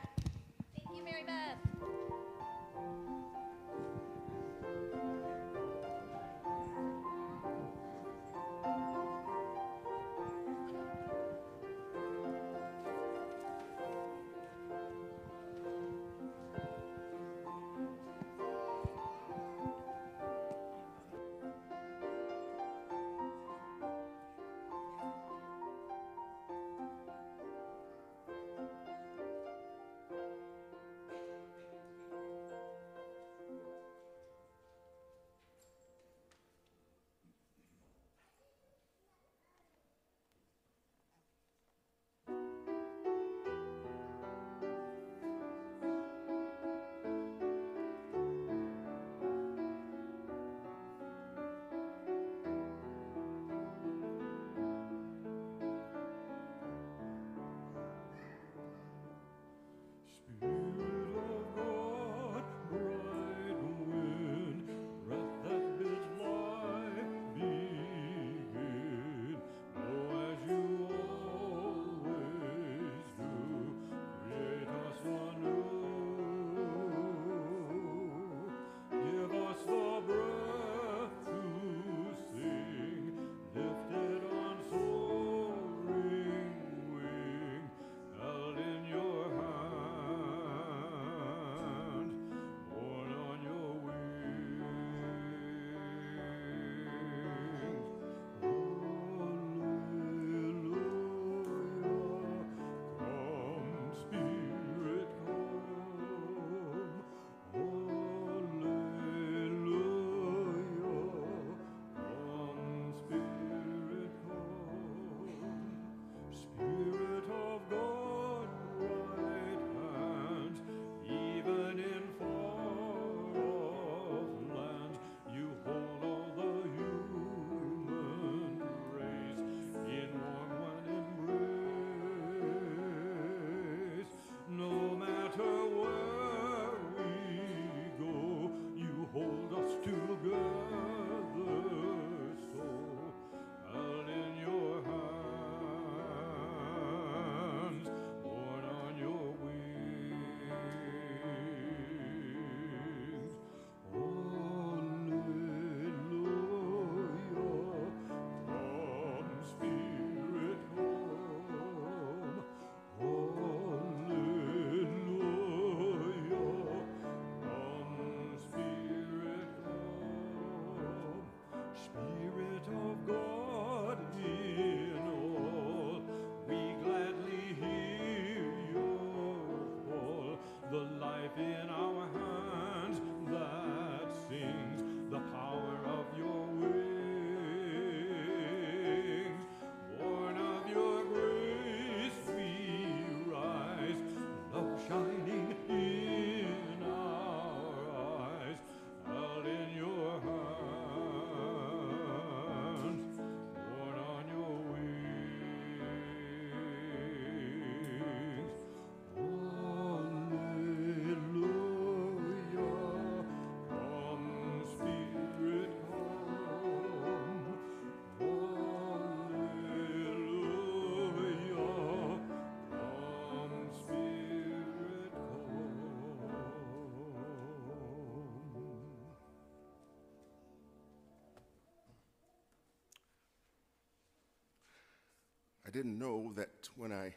I 235.66 235.70
didn't 235.70 235.98
know 235.98 236.34
that 236.36 236.70
when 236.76 236.92
I 236.92 237.14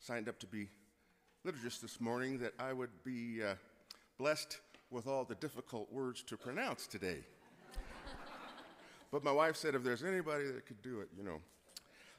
signed 0.00 0.28
up 0.28 0.38
to 0.40 0.46
be 0.46 0.68
liturgist 1.46 1.80
this 1.80 2.00
morning 2.00 2.38
that 2.38 2.52
I 2.58 2.72
would 2.72 2.90
be 3.04 3.42
uh, 3.42 3.54
blessed 4.18 4.58
with 4.90 5.06
all 5.06 5.24
the 5.24 5.36
difficult 5.36 5.92
words 5.92 6.22
to 6.24 6.36
pronounce 6.36 6.88
today. 6.88 7.24
but 9.12 9.22
my 9.22 9.30
wife 9.30 9.56
said 9.56 9.76
if 9.76 9.84
there's 9.84 10.02
anybody 10.02 10.46
that 10.46 10.66
could 10.66 10.82
do 10.82 11.00
it, 11.00 11.08
you 11.16 11.22
know. 11.22 11.40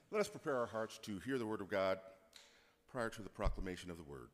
Let 0.10 0.22
us 0.22 0.30
prepare 0.30 0.58
our 0.58 0.66
hearts 0.66 0.98
to 1.04 1.20
hear 1.20 1.38
the 1.38 1.46
word 1.46 1.62
of 1.62 1.70
God 1.70 2.00
prior 2.90 3.10
to 3.10 3.22
the 3.22 3.30
proclamation 3.30 3.92
of 3.92 3.98
the 3.98 4.04
word. 4.04 4.30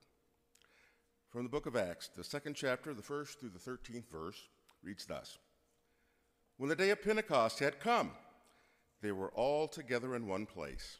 From 1.30 1.44
the 1.44 1.50
book 1.50 1.66
of 1.66 1.76
Acts, 1.76 2.10
the 2.16 2.24
second 2.24 2.56
chapter, 2.56 2.94
the 2.94 3.02
first 3.02 3.40
through 3.40 3.50
the 3.50 3.60
13th 3.60 4.08
verse, 4.12 4.50
reads 4.84 5.06
thus 5.06 5.40
When 6.58 6.70
the 6.70 6.76
day 6.76 6.92
of 6.92 7.04
Pentecost 7.04 7.60
had 7.60 7.80
come, 7.80 8.12
they 9.02 9.12
were 9.12 9.32
all 9.32 9.68
together 9.68 10.16
in 10.16 10.28
one 10.28 10.46
place. 10.46 11.00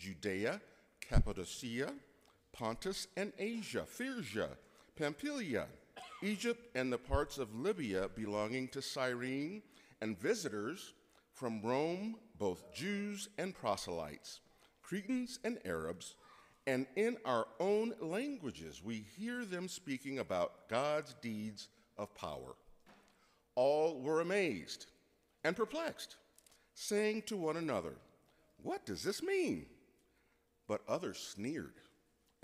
Judea, 0.00 0.60
Cappadocia, 1.00 1.92
Pontus 2.52 3.06
and 3.16 3.32
Asia, 3.38 3.84
Phrygia, 3.86 4.48
Pamphylia, 4.96 5.66
Egypt, 6.22 6.68
and 6.74 6.90
the 6.90 6.98
parts 6.98 7.36
of 7.36 7.54
Libya 7.54 8.08
belonging 8.16 8.68
to 8.68 8.80
Cyrene, 8.80 9.62
and 10.00 10.18
visitors 10.18 10.94
from 11.34 11.60
Rome, 11.60 12.16
both 12.38 12.72
Jews 12.74 13.28
and 13.36 13.54
proselytes, 13.54 14.40
Cretans 14.82 15.38
and 15.44 15.58
Arabs, 15.66 16.14
and 16.66 16.86
in 16.96 17.18
our 17.26 17.46
own 17.58 17.92
languages 18.00 18.82
we 18.82 19.04
hear 19.18 19.44
them 19.44 19.68
speaking 19.68 20.18
about 20.18 20.68
God's 20.68 21.14
deeds 21.20 21.68
of 21.98 22.14
power. 22.14 22.54
All 23.54 24.00
were 24.00 24.22
amazed 24.22 24.86
and 25.44 25.54
perplexed, 25.54 26.16
saying 26.74 27.22
to 27.26 27.36
one 27.36 27.58
another, 27.58 27.96
What 28.62 28.86
does 28.86 29.02
this 29.02 29.22
mean? 29.22 29.66
But 30.70 30.82
others 30.86 31.18
sneered 31.18 31.74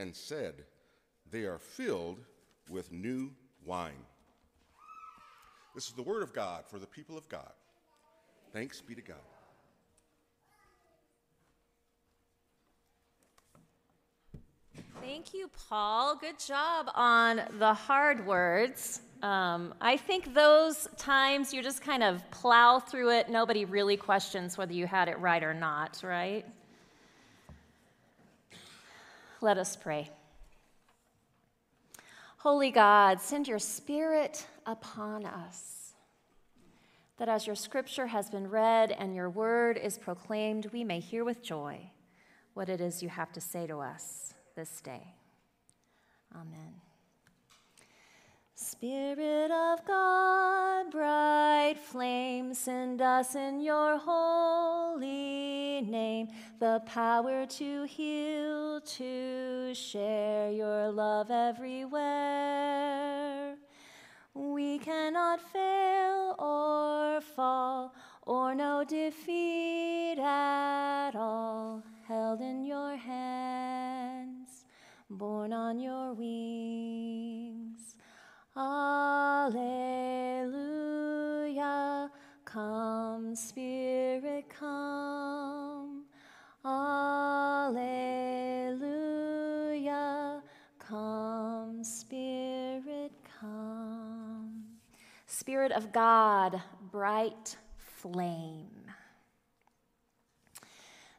and 0.00 0.12
said, 0.12 0.64
They 1.30 1.44
are 1.44 1.60
filled 1.60 2.18
with 2.68 2.90
new 2.90 3.30
wine. 3.64 4.04
This 5.76 5.86
is 5.86 5.92
the 5.92 6.02
word 6.02 6.24
of 6.24 6.32
God 6.32 6.64
for 6.66 6.80
the 6.80 6.88
people 6.88 7.16
of 7.16 7.28
God. 7.28 7.52
Thanks 8.52 8.80
be 8.80 8.96
to 8.96 9.00
God. 9.00 9.16
Thank 15.00 15.32
you, 15.32 15.48
Paul. 15.68 16.16
Good 16.16 16.40
job 16.40 16.90
on 16.96 17.42
the 17.60 17.74
hard 17.74 18.26
words. 18.26 19.02
Um, 19.22 19.72
I 19.80 19.96
think 19.96 20.34
those 20.34 20.88
times 20.96 21.54
you 21.54 21.62
just 21.62 21.80
kind 21.80 22.02
of 22.02 22.28
plow 22.32 22.80
through 22.80 23.10
it. 23.10 23.28
Nobody 23.28 23.64
really 23.64 23.96
questions 23.96 24.58
whether 24.58 24.72
you 24.72 24.88
had 24.88 25.06
it 25.08 25.16
right 25.20 25.44
or 25.44 25.54
not, 25.54 26.00
right? 26.02 26.44
Let 29.40 29.58
us 29.58 29.76
pray. 29.76 30.10
Holy 32.38 32.70
God, 32.70 33.20
send 33.20 33.48
your 33.48 33.58
Spirit 33.58 34.46
upon 34.66 35.26
us, 35.26 35.94
that 37.18 37.28
as 37.28 37.46
your 37.46 37.56
scripture 37.56 38.06
has 38.06 38.30
been 38.30 38.48
read 38.48 38.92
and 38.92 39.14
your 39.14 39.28
word 39.28 39.78
is 39.78 39.98
proclaimed, 39.98 40.70
we 40.72 40.84
may 40.84 41.00
hear 41.00 41.24
with 41.24 41.42
joy 41.42 41.90
what 42.54 42.68
it 42.68 42.80
is 42.80 43.02
you 43.02 43.08
have 43.08 43.32
to 43.32 43.40
say 43.40 43.66
to 43.66 43.78
us 43.78 44.32
this 44.54 44.80
day. 44.80 45.14
Amen. 46.34 46.85
Spirit 48.58 49.50
of 49.50 49.84
God, 49.84 50.90
bright 50.90 51.74
flame, 51.78 52.54
send 52.54 53.02
us 53.02 53.34
in 53.34 53.60
your 53.60 53.98
holy 53.98 55.82
name 55.82 56.28
the 56.58 56.80
power 56.86 57.44
to 57.44 57.82
heal, 57.84 58.80
to 58.80 59.74
share 59.74 60.50
your 60.50 60.90
love 60.90 61.30
everywhere. 61.30 62.06
We 64.32 64.78
cannot 64.78 65.38
fail 65.42 66.34
or 66.38 67.20
fall 67.20 67.92
or 68.22 68.54
know 68.54 68.84
defeat 68.88 70.18
at 70.18 71.14
all, 71.14 71.82
held 72.08 72.40
in 72.40 72.64
your 72.64 72.96
hands, 72.96 74.64
borne 75.10 75.52
on 75.52 75.78
your 75.78 76.14
wings. 76.14 77.75
Alleluia. 78.56 79.60
Come, 82.44 83.36
Spirit, 83.36 84.46
come. 84.48 86.04
Alleluia. 86.64 87.02
Come, 90.78 91.84
Spirit, 91.84 93.12
come. 93.40 94.64
Spirit 95.26 95.72
of 95.72 95.92
God, 95.92 96.62
bright 96.90 97.56
flame. 97.76 98.75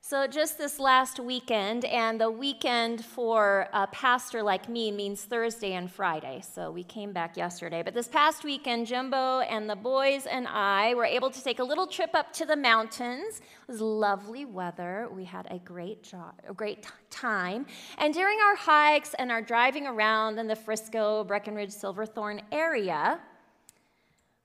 So, 0.09 0.25
just 0.25 0.57
this 0.57 0.79
last 0.79 1.19
weekend, 1.19 1.83
and 1.83 2.21
the 2.21 2.31
weekend 2.31 3.03
for 3.03 3.67
a 3.73 3.87
pastor 3.87 4.41
like 4.41 4.69
me 4.69 4.89
means 4.89 5.23
Thursday 5.23 5.73
and 5.73 5.91
Friday. 5.91 6.41
So, 6.55 6.71
we 6.71 6.85
came 6.85 7.11
back 7.11 7.35
yesterday. 7.35 7.83
But 7.83 7.93
this 7.93 8.07
past 8.07 8.45
weekend, 8.45 8.87
Jimbo 8.87 9.41
and 9.41 9.69
the 9.69 9.75
boys 9.75 10.25
and 10.25 10.47
I 10.47 10.93
were 10.93 11.03
able 11.03 11.29
to 11.29 11.43
take 11.43 11.59
a 11.59 11.63
little 11.65 11.85
trip 11.85 12.11
up 12.13 12.31
to 12.35 12.45
the 12.45 12.55
mountains. 12.55 13.41
It 13.41 13.67
was 13.67 13.81
lovely 13.81 14.45
weather. 14.45 15.09
We 15.11 15.25
had 15.25 15.45
a 15.51 15.59
great, 15.59 16.03
jo- 16.03 16.31
a 16.47 16.53
great 16.53 16.87
time. 17.09 17.65
And 17.97 18.13
during 18.13 18.39
our 18.39 18.55
hikes 18.55 19.13
and 19.15 19.29
our 19.29 19.41
driving 19.41 19.87
around 19.87 20.39
in 20.39 20.47
the 20.47 20.55
Frisco, 20.55 21.25
Breckenridge, 21.25 21.71
Silverthorne 21.71 22.43
area, 22.53 23.19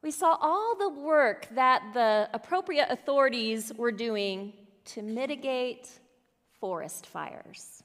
we 0.03 0.11
saw 0.11 0.37
all 0.41 0.75
the 0.77 0.89
work 0.89 1.47
that 1.55 1.85
the 1.95 2.29
appropriate 2.35 2.89
authorities 2.91 3.73
were 3.77 3.93
doing 3.93 4.55
to 4.85 5.03
mitigate 5.03 5.89
forest 6.61 7.07
fires. 7.07 7.83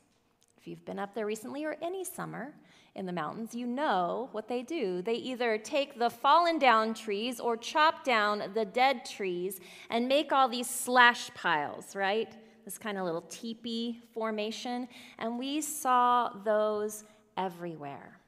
If 0.57 0.67
you've 0.67 0.85
been 0.85 0.99
up 0.99 1.13
there 1.13 1.25
recently 1.25 1.65
or 1.65 1.77
any 1.81 2.03
summer 2.03 2.53
in 2.95 3.05
the 3.05 3.13
mountains, 3.13 3.55
you 3.55 3.65
know 3.67 4.29
what 4.31 4.47
they 4.47 4.63
do. 4.63 5.01
They 5.01 5.13
either 5.13 5.57
take 5.57 5.97
the 5.97 6.09
fallen 6.09 6.59
down 6.59 6.93
trees 6.93 7.39
or 7.39 7.55
chop 7.57 8.03
down 8.03 8.43
the 8.53 8.65
dead 8.65 9.05
trees 9.05 9.59
and 9.89 10.07
make 10.07 10.31
all 10.31 10.49
these 10.49 10.69
slash 10.69 11.29
piles, 11.33 11.95
right? 11.95 12.35
This 12.65 12.77
kind 12.77 12.97
of 12.97 13.05
little 13.05 13.25
teepee 13.29 14.01
formation. 14.13 14.87
And 15.19 15.39
we 15.39 15.61
saw 15.61 16.31
those 16.43 17.03
everywhere. 17.37 18.19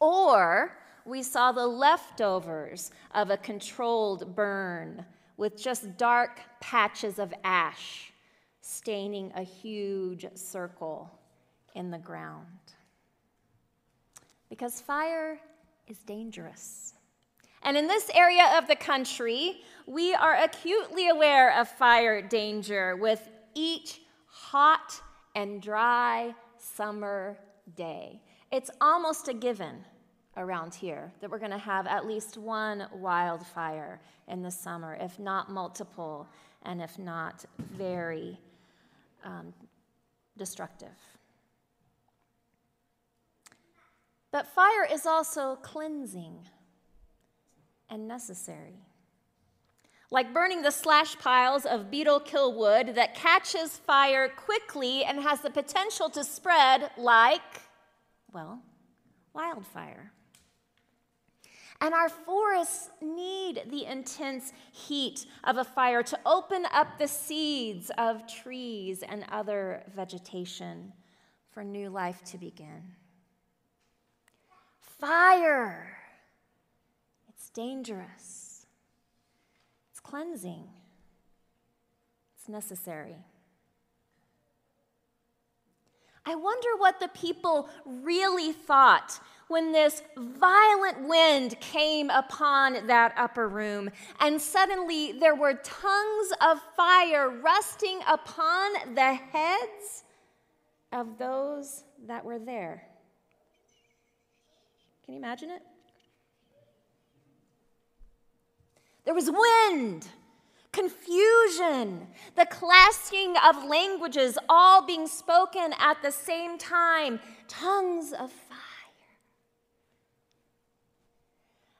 Or 0.00 0.76
we 1.04 1.22
saw 1.22 1.52
the 1.52 1.66
leftovers 1.66 2.90
of 3.14 3.30
a 3.30 3.36
controlled 3.36 4.34
burn 4.34 5.04
with 5.36 5.60
just 5.60 5.96
dark 5.96 6.40
patches 6.60 7.18
of 7.18 7.32
ash 7.44 8.12
staining 8.60 9.32
a 9.34 9.42
huge 9.42 10.26
circle 10.34 11.10
in 11.74 11.90
the 11.90 11.98
ground. 11.98 12.46
Because 14.48 14.80
fire 14.80 15.38
is 15.86 15.98
dangerous. 15.98 16.94
And 17.62 17.76
in 17.76 17.86
this 17.86 18.10
area 18.14 18.56
of 18.56 18.68
the 18.68 18.76
country, 18.76 19.62
we 19.86 20.14
are 20.14 20.36
acutely 20.36 21.08
aware 21.08 21.58
of 21.58 21.68
fire 21.68 22.20
danger 22.22 22.96
with 22.96 23.28
each 23.54 24.00
hot 24.26 25.00
and 25.34 25.60
dry 25.60 26.34
summer 26.58 27.38
day. 27.74 28.20
It's 28.52 28.70
almost 28.80 29.28
a 29.28 29.34
given 29.34 29.84
around 30.36 30.74
here 30.74 31.12
that 31.20 31.30
we're 31.30 31.38
going 31.38 31.50
to 31.50 31.58
have 31.58 31.86
at 31.86 32.06
least 32.06 32.36
one 32.36 32.86
wildfire 32.92 34.00
in 34.28 34.42
the 34.42 34.50
summer, 34.50 34.96
if 35.00 35.18
not 35.18 35.50
multiple, 35.50 36.26
and 36.62 36.82
if 36.82 36.98
not 36.98 37.44
very 37.58 38.38
um, 39.24 39.52
destructive. 40.36 40.96
But 44.32 44.46
fire 44.48 44.86
is 44.90 45.06
also 45.06 45.56
cleansing 45.62 46.38
and 47.88 48.08
necessary. 48.08 48.80
Like 50.10 50.34
burning 50.34 50.62
the 50.62 50.70
slash 50.70 51.16
piles 51.18 51.64
of 51.64 51.90
beetle 51.90 52.20
kill 52.20 52.52
wood 52.52 52.94
that 52.96 53.14
catches 53.14 53.76
fire 53.76 54.28
quickly 54.28 55.04
and 55.04 55.20
has 55.20 55.40
the 55.40 55.50
potential 55.50 56.08
to 56.10 56.24
spread 56.24 56.90
like, 56.96 57.42
well, 58.32 58.60
wildfire. 59.32 60.12
And 61.80 61.92
our 61.92 62.08
forests 62.08 62.90
need 63.02 63.62
the 63.70 63.84
intense 63.84 64.52
heat 64.72 65.26
of 65.44 65.58
a 65.58 65.64
fire 65.64 66.02
to 66.04 66.18
open 66.24 66.66
up 66.72 66.98
the 66.98 67.08
seeds 67.08 67.90
of 67.98 68.26
trees 68.26 69.02
and 69.02 69.24
other 69.30 69.82
vegetation 69.94 70.92
for 71.50 71.62
new 71.62 71.90
life 71.90 72.22
to 72.24 72.38
begin. 72.38 72.82
Fire, 74.80 75.98
it's 77.28 77.50
dangerous, 77.50 78.66
it's 79.90 80.00
cleansing, 80.00 80.68
it's 82.36 82.48
necessary. 82.48 83.16
I 86.26 86.34
wonder 86.34 86.68
what 86.78 87.00
the 87.00 87.08
people 87.08 87.68
really 87.84 88.52
thought 88.52 89.20
when 89.48 89.72
this 89.72 90.02
violent 90.16 91.08
wind 91.08 91.58
came 91.60 92.10
upon 92.10 92.86
that 92.86 93.12
upper 93.16 93.48
room, 93.48 93.90
and 94.20 94.40
suddenly 94.40 95.12
there 95.12 95.34
were 95.34 95.54
tongues 95.54 96.32
of 96.40 96.60
fire 96.76 97.28
resting 97.28 98.00
upon 98.08 98.94
the 98.94 99.14
heads 99.14 100.04
of 100.92 101.18
those 101.18 101.84
that 102.06 102.24
were 102.24 102.38
there. 102.38 102.86
Can 105.04 105.14
you 105.14 105.20
imagine 105.20 105.50
it? 105.50 105.62
There 109.04 109.14
was 109.14 109.30
wind, 109.30 110.08
confusion, 110.72 112.06
the 112.36 112.46
clashing 112.46 113.34
of 113.46 113.64
languages 113.64 114.38
all 114.48 114.86
being 114.86 115.06
spoken 115.06 115.74
at 115.78 116.00
the 116.00 116.10
same 116.10 116.56
time, 116.56 117.20
tongues 117.46 118.12
of 118.12 118.32
fire. 118.32 118.58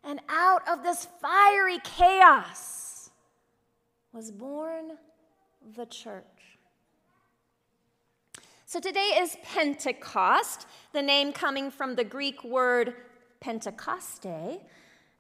And 0.07 0.21
out 0.29 0.69
of 0.69 0.83
this 0.83 1.07
fiery 1.21 1.79
chaos 1.83 3.11
was 4.13 4.31
born 4.31 4.99
the 5.77 5.87
church. 5.87 6.25
So 8.67 8.81
today 8.81 9.19
is 9.19 9.37
Pentecost, 9.45 10.67
the 10.93 11.01
name 11.01 11.33
coming 11.33 11.71
from 11.71 11.95
the 11.95 12.05
Greek 12.05 12.45
word 12.45 12.95
Pentecoste, 13.41 14.61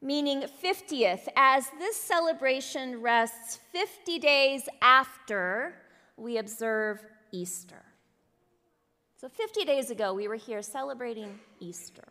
meaning 0.02 0.42
50th, 0.62 1.28
as 1.36 1.68
this 1.78 1.96
celebration 1.96 3.00
rests 3.00 3.58
50 3.72 4.18
days 4.18 4.68
after 4.82 5.74
we 6.16 6.38
observe 6.38 7.04
Easter. 7.32 7.84
So 9.16 9.28
50 9.28 9.64
days 9.64 9.90
ago, 9.90 10.12
we 10.12 10.28
were 10.28 10.36
here 10.36 10.60
celebrating 10.60 11.38
Easter. 11.60 12.04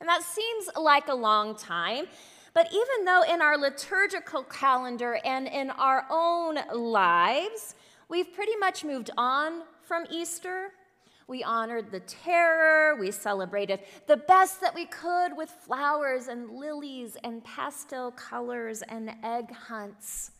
And 0.00 0.08
that 0.08 0.22
seems 0.22 0.68
like 0.76 1.08
a 1.08 1.14
long 1.14 1.56
time. 1.56 2.06
But 2.54 2.68
even 2.72 3.04
though 3.04 3.22
in 3.22 3.42
our 3.42 3.58
liturgical 3.58 4.42
calendar 4.44 5.18
and 5.24 5.46
in 5.46 5.70
our 5.70 6.06
own 6.10 6.58
lives, 6.72 7.74
we've 8.08 8.32
pretty 8.32 8.56
much 8.56 8.84
moved 8.84 9.10
on 9.16 9.62
from 9.82 10.04
Easter, 10.10 10.70
we 11.28 11.44
honored 11.44 11.90
the 11.90 12.00
terror, 12.00 12.96
we 12.98 13.10
celebrated 13.10 13.80
the 14.06 14.16
best 14.16 14.60
that 14.62 14.74
we 14.74 14.86
could 14.86 15.36
with 15.36 15.50
flowers 15.50 16.28
and 16.28 16.50
lilies 16.50 17.16
and 17.22 17.44
pastel 17.44 18.10
colors 18.12 18.82
and 18.88 19.10
egg 19.22 19.52
hunts. 19.52 20.30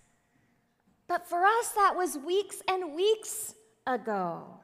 But 1.06 1.26
for 1.26 1.44
us, 1.44 1.68
that 1.70 1.94
was 1.94 2.16
weeks 2.18 2.62
and 2.68 2.94
weeks 2.94 3.54
ago. 3.86 4.60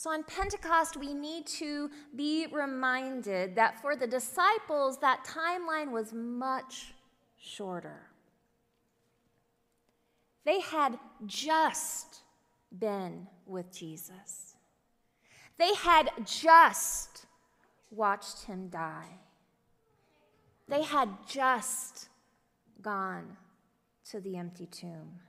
So 0.00 0.08
on 0.08 0.24
Pentecost, 0.24 0.96
we 0.96 1.12
need 1.12 1.46
to 1.58 1.90
be 2.16 2.46
reminded 2.50 3.54
that 3.56 3.82
for 3.82 3.96
the 3.96 4.06
disciples, 4.06 4.96
that 5.00 5.26
timeline 5.26 5.90
was 5.90 6.14
much 6.14 6.94
shorter. 7.36 8.06
They 10.46 10.60
had 10.60 10.98
just 11.26 12.20
been 12.78 13.26
with 13.44 13.70
Jesus, 13.76 14.54
they 15.58 15.74
had 15.74 16.08
just 16.24 17.26
watched 17.90 18.44
him 18.44 18.68
die, 18.68 19.18
they 20.66 20.82
had 20.82 21.10
just 21.28 22.08
gone 22.80 23.36
to 24.08 24.18
the 24.18 24.38
empty 24.38 24.64
tomb. 24.64 25.20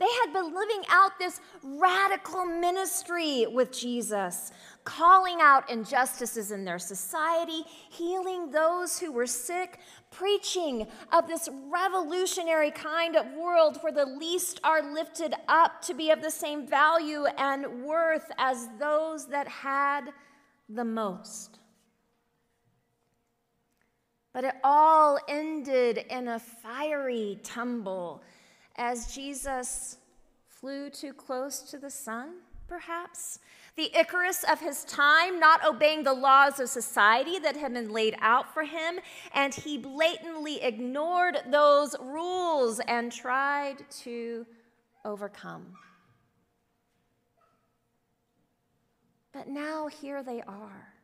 They 0.00 0.08
had 0.24 0.32
been 0.32 0.54
living 0.54 0.82
out 0.88 1.18
this 1.18 1.42
radical 1.62 2.46
ministry 2.46 3.46
with 3.46 3.70
Jesus, 3.70 4.50
calling 4.82 5.40
out 5.42 5.68
injustices 5.68 6.52
in 6.52 6.64
their 6.64 6.78
society, 6.78 7.64
healing 7.90 8.50
those 8.50 8.98
who 8.98 9.12
were 9.12 9.26
sick, 9.26 9.78
preaching 10.10 10.86
of 11.12 11.28
this 11.28 11.50
revolutionary 11.70 12.70
kind 12.70 13.14
of 13.14 13.26
world 13.34 13.76
where 13.82 13.92
the 13.92 14.06
least 14.06 14.58
are 14.64 14.90
lifted 14.90 15.34
up 15.48 15.82
to 15.82 15.92
be 15.92 16.10
of 16.10 16.22
the 16.22 16.30
same 16.30 16.66
value 16.66 17.26
and 17.36 17.84
worth 17.84 18.32
as 18.38 18.70
those 18.78 19.26
that 19.26 19.48
had 19.48 20.14
the 20.70 20.84
most. 20.84 21.58
But 24.32 24.44
it 24.44 24.54
all 24.64 25.18
ended 25.28 25.98
in 26.08 26.28
a 26.28 26.38
fiery 26.38 27.38
tumble 27.42 28.22
as 28.80 29.14
Jesus 29.14 29.98
flew 30.48 30.88
too 30.90 31.12
close 31.12 31.60
to 31.60 31.78
the 31.78 31.90
sun 31.90 32.32
perhaps. 32.70 33.40
The 33.76 33.90
Icarus 33.98 34.44
of 34.44 34.60
his 34.60 34.84
time, 34.84 35.40
not 35.40 35.66
obeying 35.66 36.04
the 36.04 36.14
laws 36.14 36.60
of 36.60 36.68
society 36.68 37.38
that 37.40 37.56
had 37.56 37.74
been 37.74 37.92
laid 37.92 38.14
out 38.20 38.54
for 38.54 38.62
him, 38.62 39.00
and 39.34 39.52
he 39.52 39.76
blatantly 39.76 40.62
ignored 40.62 41.38
those 41.50 41.96
rules 42.00 42.80
and 42.86 43.10
tried 43.10 43.78
to 44.02 44.46
overcome. 45.04 45.66
But 49.32 49.48
now 49.48 49.88
here 49.88 50.22
they 50.22 50.42
are, 50.42 50.94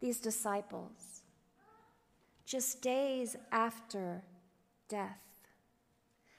these 0.00 0.18
disciples, 0.18 1.22
just 2.46 2.80
days 2.80 3.36
after 3.52 4.22
death, 4.88 5.23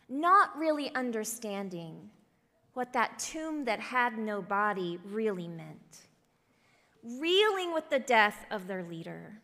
not 0.08 0.58
really 0.58 0.94
understanding 0.94 2.10
what 2.74 2.94
that 2.94 3.18
tomb 3.20 3.66
that 3.66 3.80
had 3.80 4.18
no 4.18 4.42
body 4.42 5.00
really 5.06 5.48
meant, 5.48 6.08
reeling 7.04 7.74
with 7.74 7.90
the 7.90 8.00
death 8.00 8.46
of 8.52 8.68
their 8.68 8.84
leader. 8.84 9.42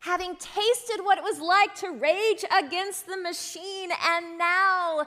Having 0.00 0.36
tasted 0.36 1.02
what 1.02 1.18
it 1.18 1.24
was 1.24 1.40
like 1.40 1.74
to 1.76 1.90
rage 1.90 2.44
against 2.56 3.06
the 3.06 3.16
machine, 3.16 3.90
and 4.02 4.38
now 4.38 5.06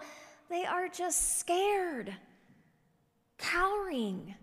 they 0.50 0.66
are 0.66 0.88
just 0.88 1.40
scared, 1.40 2.16
cowering, 3.38 4.36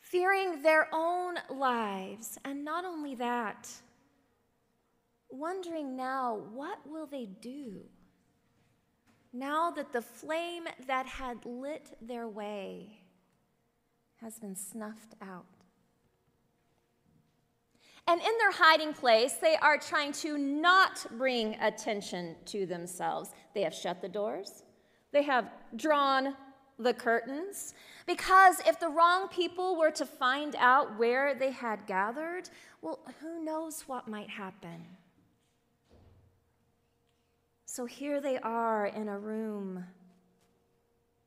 fearing 0.00 0.62
their 0.62 0.88
own 0.92 1.34
lives. 1.50 2.38
And 2.44 2.64
not 2.64 2.84
only 2.84 3.14
that, 3.16 3.68
wondering 5.30 5.96
now, 5.96 6.40
what 6.52 6.78
will 6.86 7.06
they 7.06 7.26
do? 7.26 7.82
Now 9.32 9.70
that 9.72 9.92
the 9.92 10.02
flame 10.02 10.64
that 10.86 11.06
had 11.06 11.44
lit 11.44 11.96
their 12.00 12.26
way 12.28 13.00
has 14.20 14.38
been 14.38 14.56
snuffed 14.56 15.14
out. 15.22 15.44
And 18.06 18.20
in 18.22 18.38
their 18.38 18.52
hiding 18.52 18.94
place, 18.94 19.34
they 19.34 19.56
are 19.56 19.76
trying 19.76 20.12
to 20.12 20.38
not 20.38 21.06
bring 21.18 21.56
attention 21.60 22.36
to 22.46 22.64
themselves. 22.64 23.30
They 23.54 23.62
have 23.62 23.74
shut 23.74 24.00
the 24.00 24.08
doors, 24.08 24.62
they 25.12 25.22
have 25.22 25.50
drawn 25.76 26.34
the 26.78 26.94
curtains, 26.94 27.74
because 28.06 28.60
if 28.66 28.80
the 28.80 28.88
wrong 28.88 29.28
people 29.28 29.76
were 29.76 29.90
to 29.90 30.06
find 30.06 30.56
out 30.58 30.98
where 30.98 31.34
they 31.34 31.50
had 31.50 31.86
gathered, 31.86 32.48
well, 32.80 33.00
who 33.20 33.44
knows 33.44 33.82
what 33.82 34.08
might 34.08 34.30
happen. 34.30 34.86
So 37.78 37.86
here 37.86 38.20
they 38.20 38.38
are 38.38 38.86
in 38.86 39.06
a 39.06 39.16
room, 39.16 39.84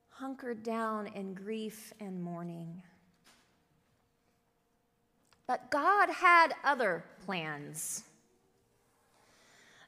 hunkered 0.10 0.64
down 0.64 1.08
in 1.08 1.34
grief 1.34 1.94
and 2.02 2.22
mourning. 2.22 2.84
But 5.48 5.72
God 5.72 6.10
had 6.10 6.50
other 6.66 7.06
plans. 7.24 8.04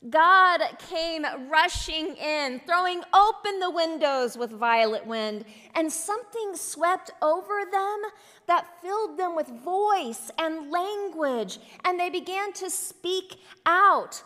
God 0.09 0.61
came 0.89 1.25
rushing 1.49 2.15
in, 2.15 2.61
throwing 2.65 3.01
open 3.13 3.59
the 3.59 3.69
windows 3.69 4.37
with 4.37 4.51
violent 4.51 5.05
wind, 5.05 5.43
and 5.75 5.91
something 5.91 6.55
swept 6.55 7.11
over 7.21 7.63
them 7.69 8.01
that 8.47 8.81
filled 8.81 9.17
them 9.17 9.35
with 9.35 9.49
voice 9.49 10.31
and 10.39 10.71
language, 10.71 11.59
and 11.83 11.99
they 11.99 12.09
began 12.09 12.53
to 12.53 12.69
speak 12.69 13.41
out, 13.65 14.23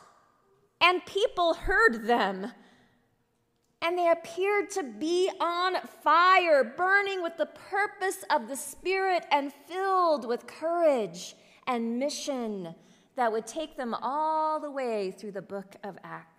and 0.81 1.05
people 1.05 1.53
heard 1.53 2.05
them. 2.07 2.51
And 3.81 3.97
they 3.97 4.09
appeared 4.09 4.71
to 4.71 4.83
be 4.83 5.29
on 5.39 5.75
fire, 6.03 6.63
burning 6.63 7.21
with 7.21 7.37
the 7.37 7.45
purpose 7.45 8.23
of 8.29 8.47
the 8.47 8.55
Spirit 8.55 9.25
and 9.31 9.53
filled 9.67 10.27
with 10.27 10.47
courage 10.47 11.35
and 11.67 11.99
mission 11.99 12.73
that 13.15 13.31
would 13.31 13.45
take 13.45 13.77
them 13.77 13.93
all 13.93 14.59
the 14.59 14.71
way 14.71 15.11
through 15.11 15.31
the 15.31 15.41
book 15.41 15.75
of 15.83 15.97
Acts. 16.03 16.37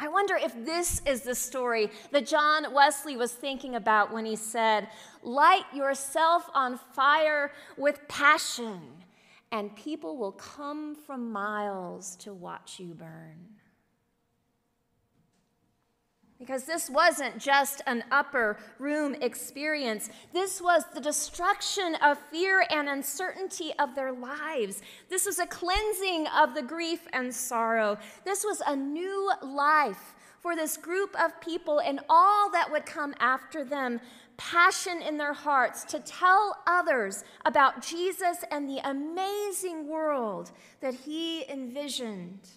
I 0.00 0.06
wonder 0.06 0.36
if 0.36 0.54
this 0.64 1.02
is 1.06 1.22
the 1.22 1.34
story 1.34 1.90
that 2.12 2.24
John 2.24 2.72
Wesley 2.72 3.16
was 3.16 3.32
thinking 3.32 3.74
about 3.74 4.12
when 4.12 4.24
he 4.24 4.36
said, 4.36 4.88
Light 5.24 5.64
yourself 5.74 6.48
on 6.54 6.78
fire 6.94 7.50
with 7.76 8.06
passion, 8.06 8.80
and 9.50 9.74
people 9.76 10.16
will 10.16 10.32
come 10.32 10.94
from 10.94 11.32
miles 11.32 12.16
to 12.16 12.32
watch 12.32 12.78
you 12.78 12.94
burn. 12.94 13.58
Because 16.38 16.64
this 16.64 16.88
wasn't 16.88 17.38
just 17.38 17.82
an 17.86 18.04
upper 18.12 18.58
room 18.78 19.16
experience. 19.20 20.08
This 20.32 20.60
was 20.60 20.84
the 20.94 21.00
destruction 21.00 21.96
of 21.96 22.16
fear 22.30 22.64
and 22.70 22.88
uncertainty 22.88 23.72
of 23.80 23.96
their 23.96 24.12
lives. 24.12 24.80
This 25.08 25.26
was 25.26 25.40
a 25.40 25.46
cleansing 25.46 26.28
of 26.28 26.54
the 26.54 26.62
grief 26.62 27.00
and 27.12 27.34
sorrow. 27.34 27.98
This 28.24 28.44
was 28.44 28.62
a 28.64 28.76
new 28.76 29.32
life 29.42 30.14
for 30.40 30.54
this 30.54 30.76
group 30.76 31.14
of 31.20 31.40
people 31.40 31.80
and 31.80 31.98
all 32.08 32.50
that 32.52 32.70
would 32.70 32.86
come 32.86 33.14
after 33.18 33.64
them. 33.64 34.00
Passion 34.38 35.02
in 35.02 35.18
their 35.18 35.34
hearts 35.34 35.84
to 35.84 35.98
tell 35.98 36.56
others 36.66 37.24
about 37.44 37.82
Jesus 37.82 38.38
and 38.50 38.68
the 38.68 38.78
amazing 38.88 39.88
world 39.88 40.52
that 40.80 40.94
he 40.94 41.44
envisioned. 41.50 42.48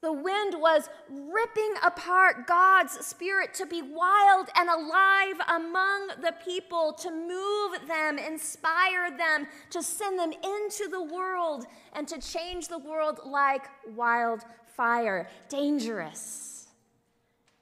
The 0.00 0.12
wind 0.12 0.54
was 0.58 0.88
ripping 1.08 1.74
apart 1.84 2.48
God's 2.48 3.06
spirit 3.06 3.54
to 3.54 3.66
be 3.66 3.82
wild 3.82 4.48
and 4.56 4.68
alive 4.68 5.36
among 5.48 6.08
the 6.20 6.34
people, 6.44 6.92
to 6.94 7.10
move 7.10 7.86
them, 7.86 8.18
inspire 8.18 9.16
them, 9.16 9.46
to 9.70 9.80
send 9.80 10.18
them 10.18 10.32
into 10.32 10.88
the 10.90 11.02
world, 11.02 11.66
and 11.92 12.08
to 12.08 12.18
change 12.18 12.66
the 12.66 12.78
world 12.78 13.20
like 13.24 13.66
wildfire. 13.94 15.28
Dangerous 15.48 16.66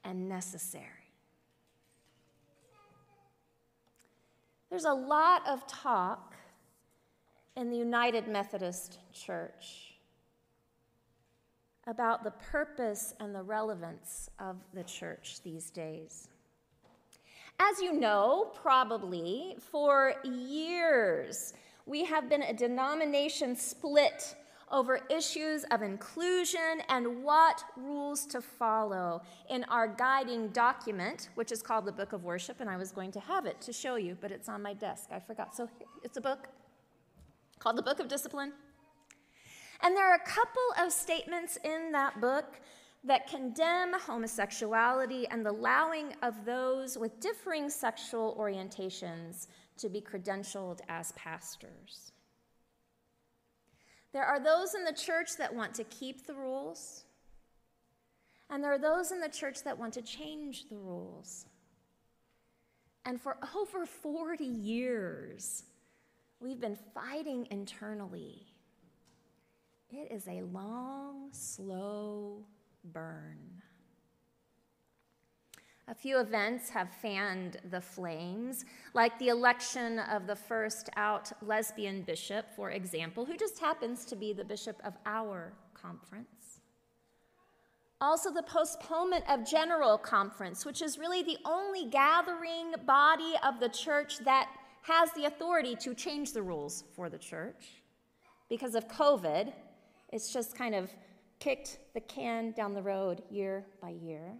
and 0.02 0.26
necessary. 0.26 0.99
There's 4.70 4.84
a 4.84 4.94
lot 4.94 5.46
of 5.48 5.66
talk 5.66 6.34
in 7.56 7.70
the 7.70 7.76
United 7.76 8.28
Methodist 8.28 8.98
Church 9.12 9.94
about 11.88 12.22
the 12.22 12.30
purpose 12.30 13.14
and 13.18 13.34
the 13.34 13.42
relevance 13.42 14.30
of 14.38 14.58
the 14.72 14.84
church 14.84 15.42
these 15.42 15.70
days. 15.70 16.28
As 17.58 17.80
you 17.80 17.92
know, 17.92 18.52
probably, 18.54 19.56
for 19.58 20.14
years, 20.22 21.52
we 21.84 22.04
have 22.04 22.28
been 22.28 22.42
a 22.42 22.54
denomination 22.54 23.56
split 23.56 24.36
over 24.70 25.00
issues 25.10 25.64
of 25.70 25.82
inclusion 25.82 26.82
and 26.88 27.22
what 27.24 27.64
rules 27.76 28.24
to 28.26 28.40
follow 28.40 29.22
in 29.48 29.64
our 29.64 29.88
guiding 29.88 30.48
document, 30.48 31.28
which 31.34 31.50
is 31.52 31.60
called 31.60 31.84
the 31.84 31.92
Book 31.92 32.12
of 32.12 32.24
Worship, 32.24 32.60
and 32.60 32.70
I 32.70 32.76
was 32.76 32.92
going 32.92 33.10
to 33.12 33.20
have 33.20 33.46
it 33.46 33.60
to 33.62 33.72
show 33.72 33.96
you, 33.96 34.16
but 34.20 34.30
it's 34.30 34.48
on 34.48 34.62
my 34.62 34.74
desk. 34.74 35.08
I 35.12 35.18
forgot. 35.18 35.56
So 35.56 35.68
it's 36.04 36.16
a 36.16 36.20
book 36.20 36.48
called 37.58 37.76
the 37.76 37.82
Book 37.82 38.00
of 38.00 38.08
Discipline. 38.08 38.52
And 39.82 39.96
there 39.96 40.10
are 40.10 40.16
a 40.16 40.28
couple 40.28 40.62
of 40.78 40.92
statements 40.92 41.58
in 41.64 41.90
that 41.92 42.20
book 42.20 42.60
that 43.02 43.26
condemn 43.26 43.94
homosexuality 43.94 45.26
and 45.28 45.44
the 45.44 45.50
allowing 45.50 46.14
of 46.22 46.44
those 46.44 46.98
with 46.98 47.18
differing 47.18 47.70
sexual 47.70 48.36
orientations 48.38 49.46
to 49.78 49.88
be 49.88 50.00
credentialed 50.00 50.80
as 50.88 51.12
pastors. 51.12 52.12
There 54.12 54.24
are 54.24 54.40
those 54.40 54.74
in 54.74 54.84
the 54.84 54.92
church 54.92 55.36
that 55.36 55.54
want 55.54 55.74
to 55.74 55.84
keep 55.84 56.26
the 56.26 56.34
rules, 56.34 57.04
and 58.48 58.62
there 58.62 58.72
are 58.72 58.78
those 58.78 59.12
in 59.12 59.20
the 59.20 59.28
church 59.28 59.62
that 59.64 59.78
want 59.78 59.94
to 59.94 60.02
change 60.02 60.68
the 60.68 60.76
rules. 60.76 61.46
And 63.04 63.20
for 63.20 63.36
over 63.56 63.86
40 63.86 64.44
years, 64.44 65.64
we've 66.40 66.60
been 66.60 66.78
fighting 66.94 67.46
internally 67.50 68.50
it 69.92 70.12
is 70.12 70.28
a 70.28 70.42
long, 70.42 71.30
slow 71.32 72.44
burn. 72.84 73.59
A 75.90 75.94
few 75.94 76.20
events 76.20 76.70
have 76.70 76.88
fanned 77.02 77.56
the 77.68 77.80
flames, 77.80 78.64
like 78.94 79.18
the 79.18 79.26
election 79.26 79.98
of 79.98 80.28
the 80.28 80.36
first 80.36 80.88
out 80.94 81.32
lesbian 81.42 82.02
bishop, 82.02 82.46
for 82.54 82.70
example, 82.70 83.24
who 83.24 83.36
just 83.36 83.58
happens 83.58 84.04
to 84.04 84.14
be 84.14 84.32
the 84.32 84.44
bishop 84.44 84.80
of 84.84 84.94
our 85.04 85.52
conference. 85.74 86.60
Also, 88.00 88.32
the 88.32 88.44
postponement 88.44 89.24
of 89.28 89.44
General 89.44 89.98
Conference, 89.98 90.64
which 90.64 90.80
is 90.80 90.96
really 90.96 91.24
the 91.24 91.38
only 91.44 91.86
gathering 91.86 92.72
body 92.86 93.34
of 93.44 93.58
the 93.58 93.68
church 93.68 94.18
that 94.18 94.48
has 94.82 95.10
the 95.12 95.24
authority 95.24 95.74
to 95.74 95.92
change 95.92 96.32
the 96.32 96.40
rules 96.40 96.84
for 96.94 97.10
the 97.10 97.18
church. 97.18 97.82
Because 98.48 98.76
of 98.76 98.86
COVID, 98.86 99.52
it's 100.12 100.32
just 100.32 100.56
kind 100.56 100.76
of 100.76 100.88
kicked 101.40 101.80
the 101.94 102.00
can 102.00 102.52
down 102.52 102.74
the 102.74 102.82
road 102.82 103.22
year 103.28 103.66
by 103.82 103.90
year. 103.90 104.38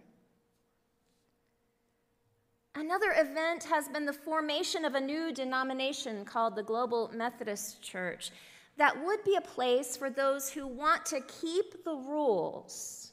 Another 2.75 3.13
event 3.17 3.65
has 3.65 3.89
been 3.89 4.05
the 4.05 4.13
formation 4.13 4.85
of 4.85 4.95
a 4.95 5.01
new 5.01 5.33
denomination 5.33 6.23
called 6.23 6.55
the 6.55 6.63
Global 6.63 7.11
Methodist 7.13 7.81
Church 7.81 8.31
that 8.77 9.03
would 9.03 9.23
be 9.25 9.35
a 9.35 9.41
place 9.41 9.97
for 9.97 10.09
those 10.09 10.49
who 10.49 10.65
want 10.65 11.05
to 11.07 11.19
keep 11.21 11.83
the 11.83 11.93
rules. 11.93 13.11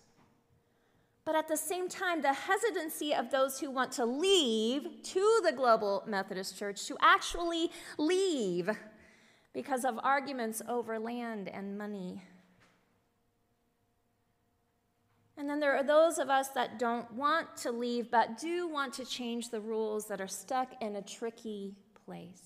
But 1.25 1.35
at 1.35 1.49
the 1.49 1.57
same 1.57 1.89
time, 1.89 2.23
the 2.23 2.33
hesitancy 2.33 3.13
of 3.13 3.31
those 3.31 3.59
who 3.59 3.71
want 3.71 3.93
to 3.93 4.07
leave 4.07 5.03
to 5.03 5.41
the 5.45 5.53
Global 5.53 6.05
Methodist 6.07 6.57
Church 6.57 6.87
to 6.87 6.97
actually 7.03 7.71
leave 7.99 8.71
because 9.53 9.85
of 9.85 9.99
arguments 10.03 10.63
over 10.69 10.99
land 10.99 11.49
and 11.49 11.77
money. 11.77 12.23
And 15.39 15.49
then 15.49 15.61
there 15.61 15.77
are 15.77 15.85
those 15.85 16.19
of 16.19 16.29
us 16.29 16.49
that 16.49 16.81
don't 16.81 17.11
want 17.13 17.57
to 17.59 17.71
leave, 17.71 18.11
but 18.11 18.39
do 18.39 18.67
want 18.67 18.93
to 18.95 19.05
change 19.05 19.51
the 19.51 19.61
rules 19.61 20.07
that 20.07 20.21
are 20.21 20.27
stuck 20.27 20.71
in 20.83 20.97
a 20.97 21.03
tricky 21.03 21.77
place. 22.05 22.43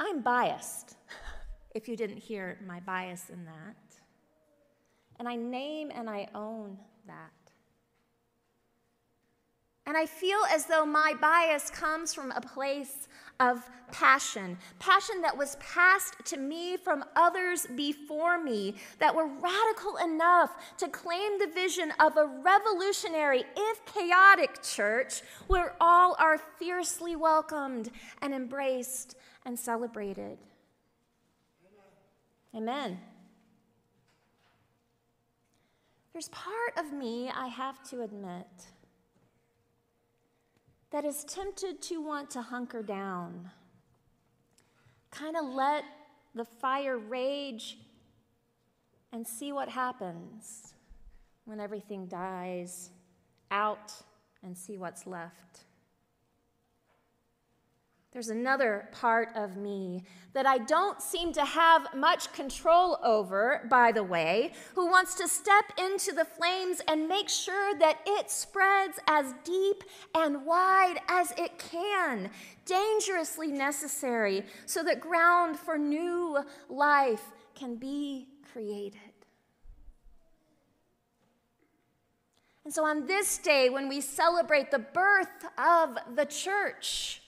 I'm 0.00 0.22
biased, 0.22 0.96
if 1.74 1.88
you 1.88 1.96
didn't 1.96 2.16
hear 2.16 2.58
my 2.66 2.80
bias 2.80 3.30
in 3.30 3.44
that. 3.44 3.76
And 5.20 5.28
I 5.28 5.36
name 5.36 5.92
and 5.94 6.10
I 6.10 6.28
own 6.34 6.76
that. 7.06 7.41
And 9.86 9.96
I 9.96 10.06
feel 10.06 10.38
as 10.50 10.66
though 10.66 10.86
my 10.86 11.14
bias 11.20 11.68
comes 11.70 12.14
from 12.14 12.30
a 12.30 12.40
place 12.40 13.08
of 13.40 13.68
passion, 13.90 14.56
passion 14.78 15.20
that 15.22 15.36
was 15.36 15.56
passed 15.56 16.14
to 16.26 16.36
me 16.36 16.76
from 16.76 17.04
others 17.16 17.66
before 17.74 18.40
me, 18.40 18.76
that 19.00 19.14
were 19.14 19.26
radical 19.26 19.96
enough 19.96 20.76
to 20.78 20.88
claim 20.88 21.38
the 21.38 21.48
vision 21.48 21.92
of 21.98 22.16
a 22.16 22.26
revolutionary, 22.26 23.42
if 23.56 23.84
chaotic 23.86 24.62
church 24.62 25.22
where 25.48 25.74
all 25.80 26.14
are 26.20 26.38
fiercely 26.38 27.16
welcomed 27.16 27.90
and 28.20 28.32
embraced 28.32 29.16
and 29.44 29.58
celebrated. 29.58 30.38
Amen. 32.54 33.00
There's 36.12 36.28
part 36.28 36.76
of 36.76 36.92
me, 36.92 37.30
I 37.34 37.48
have 37.48 37.82
to 37.90 38.02
admit, 38.02 38.46
that 40.92 41.06
is 41.06 41.24
tempted 41.24 41.80
to 41.80 42.02
want 42.02 42.30
to 42.30 42.42
hunker 42.42 42.82
down, 42.82 43.50
kind 45.10 45.36
of 45.36 45.46
let 45.46 45.84
the 46.34 46.44
fire 46.44 46.98
rage 46.98 47.78
and 49.12 49.26
see 49.26 49.52
what 49.52 49.68
happens 49.68 50.74
when 51.46 51.58
everything 51.58 52.06
dies 52.06 52.90
out 53.50 53.92
and 54.42 54.56
see 54.56 54.76
what's 54.76 55.06
left. 55.06 55.64
There's 58.12 58.28
another 58.28 58.90
part 58.92 59.30
of 59.34 59.56
me 59.56 60.04
that 60.34 60.44
I 60.44 60.58
don't 60.58 61.00
seem 61.00 61.32
to 61.32 61.44
have 61.46 61.94
much 61.94 62.30
control 62.34 62.98
over, 63.02 63.66
by 63.70 63.90
the 63.90 64.04
way, 64.04 64.52
who 64.74 64.86
wants 64.86 65.14
to 65.14 65.26
step 65.26 65.64
into 65.78 66.12
the 66.12 66.26
flames 66.26 66.82
and 66.88 67.08
make 67.08 67.30
sure 67.30 67.74
that 67.78 68.00
it 68.06 68.30
spreads 68.30 68.98
as 69.08 69.34
deep 69.44 69.82
and 70.14 70.44
wide 70.44 70.98
as 71.08 71.32
it 71.38 71.58
can, 71.58 72.30
dangerously 72.66 73.50
necessary, 73.50 74.44
so 74.66 74.82
that 74.82 75.00
ground 75.00 75.58
for 75.58 75.78
new 75.78 76.38
life 76.68 77.32
can 77.54 77.76
be 77.76 78.28
created. 78.52 79.00
And 82.64 82.74
so, 82.74 82.84
on 82.84 83.06
this 83.06 83.38
day, 83.38 83.70
when 83.70 83.88
we 83.88 84.02
celebrate 84.02 84.70
the 84.70 84.78
birth 84.78 85.46
of 85.58 85.96
the 86.14 86.26
church, 86.26 87.21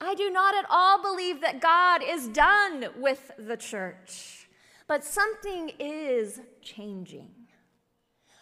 I 0.00 0.14
do 0.14 0.30
not 0.30 0.54
at 0.54 0.64
all 0.70 1.02
believe 1.02 1.40
that 1.42 1.60
God 1.60 2.02
is 2.02 2.28
done 2.28 2.86
with 2.96 3.30
the 3.38 3.56
church, 3.56 4.48
but 4.88 5.04
something 5.04 5.72
is 5.78 6.40
changing. 6.62 7.30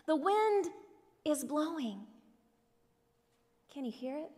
The 0.07 0.17
wind 0.17 0.67
is 1.25 1.45
blowing. 1.45 2.07
Can 3.73 3.85
you 3.85 3.93
hear 3.93 4.17
it? 4.17 4.31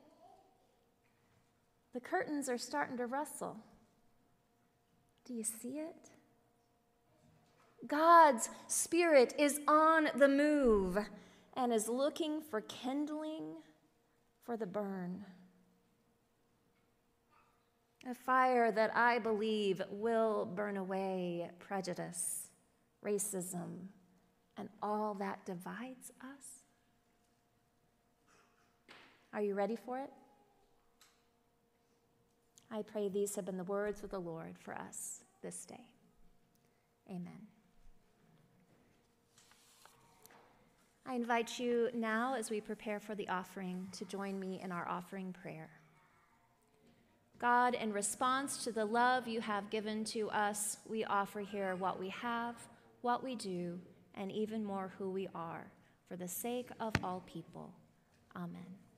The 1.92 2.00
curtains 2.00 2.48
are 2.48 2.58
starting 2.58 2.96
to 2.96 3.06
rustle. 3.06 3.56
Do 5.26 5.34
you 5.34 5.44
see 5.44 5.78
it? 5.78 6.10
God's 7.86 8.48
Spirit 8.66 9.34
is 9.38 9.60
on 9.66 10.08
the 10.16 10.28
move 10.28 10.98
and 11.54 11.72
is 11.72 11.88
looking 11.88 12.40
for 12.42 12.60
kindling 12.62 13.56
for 14.44 14.56
the 14.56 14.66
burn. 14.66 15.24
A 18.08 18.14
fire 18.14 18.72
that 18.72 18.96
I 18.96 19.18
believe 19.18 19.82
will 19.90 20.46
burn 20.46 20.78
away 20.78 21.50
prejudice, 21.58 22.48
racism, 23.04 23.88
and 24.56 24.68
all 24.82 25.14
that 25.14 25.44
divides 25.44 26.10
us. 26.22 26.64
Are 29.32 29.42
you 29.42 29.54
ready 29.54 29.76
for 29.76 29.98
it? 29.98 30.10
I 32.70 32.82
pray 32.82 33.08
these 33.08 33.34
have 33.36 33.44
been 33.44 33.56
the 33.56 33.64
words 33.64 34.02
of 34.02 34.10
the 34.10 34.18
Lord 34.18 34.56
for 34.58 34.74
us 34.74 35.20
this 35.42 35.66
day. 35.66 35.88
Amen. 37.08 37.46
I 41.04 41.14
invite 41.14 41.58
you 41.58 41.90
now, 41.92 42.34
as 42.34 42.50
we 42.50 42.60
prepare 42.60 43.00
for 43.00 43.14
the 43.14 43.28
offering, 43.28 43.88
to 43.92 44.04
join 44.04 44.38
me 44.38 44.60
in 44.62 44.70
our 44.70 44.88
offering 44.88 45.32
prayer. 45.32 45.70
God, 47.40 47.74
in 47.74 47.90
response 47.92 48.62
to 48.64 48.72
the 48.72 48.84
love 48.84 49.26
you 49.26 49.40
have 49.40 49.70
given 49.70 50.04
to 50.04 50.30
us, 50.30 50.76
we 50.86 51.04
offer 51.04 51.40
here 51.40 51.74
what 51.74 51.98
we 51.98 52.10
have, 52.10 52.54
what 53.00 53.24
we 53.24 53.34
do, 53.34 53.78
and 54.14 54.30
even 54.30 54.62
more 54.62 54.92
who 54.98 55.10
we 55.10 55.26
are, 55.34 55.70
for 56.06 56.16
the 56.16 56.28
sake 56.28 56.68
of 56.80 56.92
all 57.02 57.22
people. 57.26 57.72
Amen. 58.36 58.89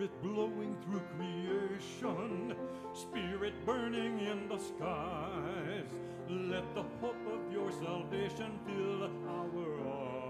Spirit 0.00 0.22
blowing 0.22 0.72
through 0.82 1.02
creation, 1.14 2.56
Spirit 2.94 3.52
burning 3.66 4.18
in 4.20 4.48
the 4.48 4.56
skies. 4.56 5.92
Let 6.26 6.74
the 6.74 6.84
hope 7.02 7.26
of 7.30 7.52
your 7.52 7.70
salvation 7.70 8.58
fill 8.64 9.10
our 9.28 9.50
eyes. 9.92 10.24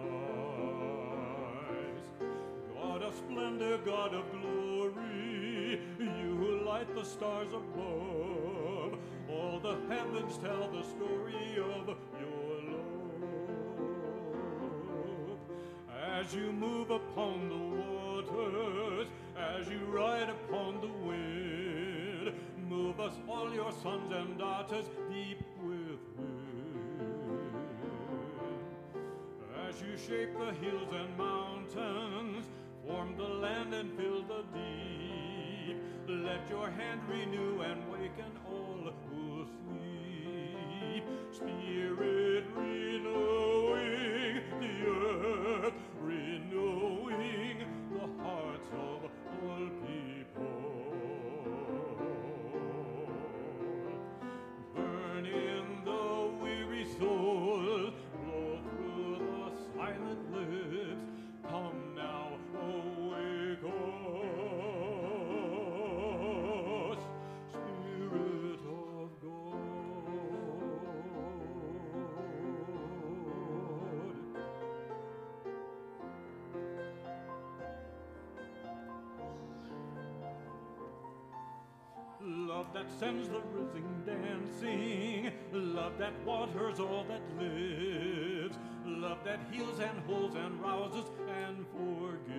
God 2.74 3.02
of 3.04 3.14
splendor, 3.14 3.78
God 3.86 4.12
of 4.12 4.24
glory, 4.32 5.80
you 6.00 6.36
who 6.36 6.64
light 6.66 6.92
the 6.96 7.04
stars 7.04 7.52
above, 7.52 8.98
all 9.30 9.60
the 9.60 9.76
heavens 9.88 10.36
tell 10.38 10.68
the 10.72 10.82
story 10.82 11.58
of 11.58 11.96
your 12.18 12.60
love. 12.72 13.30
As 16.12 16.34
you 16.34 16.50
move 16.50 16.90
upon 16.90 17.48
the 17.48 18.09
waters, 18.32 19.08
as 19.36 19.68
you 19.68 19.78
ride 19.86 20.28
upon 20.28 20.80
the 20.80 20.92
wind, 21.06 22.32
move 22.68 23.00
us 23.00 23.14
all 23.28 23.52
your 23.52 23.72
sons 23.82 24.12
and 24.12 24.38
daughters 24.38 24.86
deep 25.10 25.42
within. 25.62 25.98
As 29.68 29.80
you 29.80 29.96
shape 29.96 30.32
the 30.38 30.52
hills 30.64 30.92
and 30.92 31.16
mountains, 31.16 32.46
form 32.86 33.16
the 33.16 33.28
land 33.28 33.74
and 33.74 33.96
fill 33.96 34.22
the 34.22 34.42
deep, 34.54 35.76
let 36.08 36.48
your 36.50 36.68
hand 36.70 37.00
renew 37.08 37.60
and 37.60 37.90
waken 37.90 38.32
all 38.48 38.92
who 39.10 39.46
sleep. 39.64 41.04
Spirit 41.32 42.09
that 82.80 82.90
sends 82.98 83.28
the 83.28 83.40
rising 83.52 84.02
dancing. 84.06 85.30
Love 85.52 85.98
that 85.98 86.14
waters 86.24 86.80
all 86.80 87.04
that 87.08 87.20
lives. 87.38 88.56
Love 88.86 89.18
that 89.22 89.40
heals 89.52 89.78
and 89.80 89.98
holds 90.06 90.34
and 90.34 90.58
rouses 90.62 91.04
and 91.44 91.66
forgives. 91.72 92.30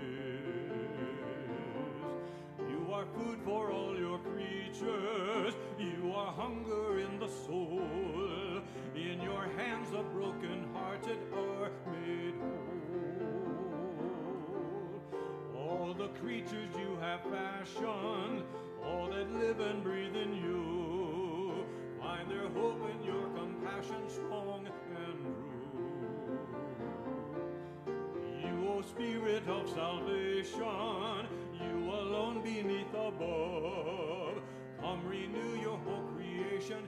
You 2.67 2.91
are 2.91 3.05
food 3.15 3.39
for 3.45 3.71
all 3.71 3.95
your 3.95 4.17
creatures. 4.17 5.53
You 5.77 6.11
are 6.15 6.31
hunger 6.33 6.97
in 6.99 7.19
the 7.19 7.27
soul. 7.27 8.63
In 8.95 9.21
your 9.21 9.47
hands 9.57 9.91
the 9.91 10.01
broken-hearted 10.01 11.19
are 11.35 11.71
made 11.91 12.33
whole. 12.39 13.21
All 15.55 15.93
the 15.93 16.07
creatures 16.19 16.73
you 16.79 16.97
have 16.99 17.21
fashioned, 17.29 18.43
all 18.91 19.07
that 19.09 19.31
live 19.31 19.59
and 19.59 19.83
breathe 19.83 20.15
in 20.15 20.35
you, 20.35 21.65
find 22.01 22.29
their 22.29 22.49
hope 22.49 22.81
in 22.91 23.03
your 23.03 23.29
compassion 23.29 24.01
strong 24.09 24.65
and 24.65 24.75
true. 24.85 25.35
You, 28.43 28.69
O 28.69 28.81
Spirit 28.81 29.47
of 29.47 29.69
salvation, 29.69 31.27
you 31.53 31.89
alone 31.89 32.41
beneath 32.43 32.93
above, 32.93 34.41
come 34.81 35.05
renew 35.07 35.61
your 35.61 35.77
whole 35.77 36.03
creation 36.13 36.87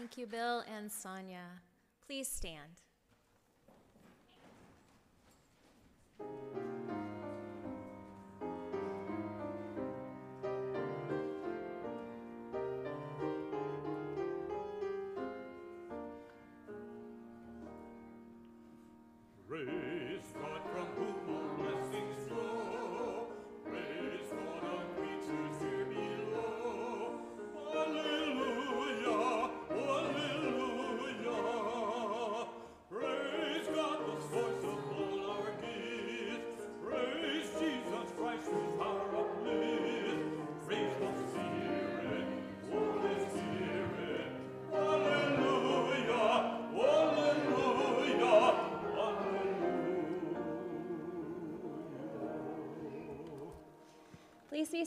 Thank 0.00 0.16
you, 0.16 0.26
Bill 0.26 0.64
and 0.66 0.90
Sonia. 0.90 1.60
Please 2.06 2.26
stand. 2.26 2.80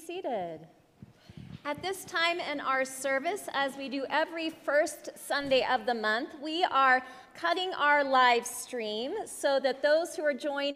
Seated. 0.06 0.60
At 1.66 1.82
this 1.82 2.04
time 2.04 2.41
in 2.41 2.60
our 2.60 2.84
service, 2.84 3.47
as 3.54 3.78
we 3.78 3.88
do 3.88 4.06
every 4.10 4.49
first 4.49 5.10
Sunday 5.18 5.66
of 5.66 5.86
the 5.86 5.93
month, 5.93 6.30
we 6.41 6.66
are 6.66 7.01
cutting 7.36 7.74
our 7.74 8.04
live 8.04 8.45
stream 8.45 9.14
so 9.26 9.62
that 9.62 9.82
those 9.82 10.14
who 10.16 10.24
are 10.24 10.34
joining 10.34 10.76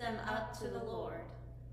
Them 0.00 0.18
up 0.28 0.56
to 0.60 0.68
the 0.68 0.84
Lord. 0.84 1.24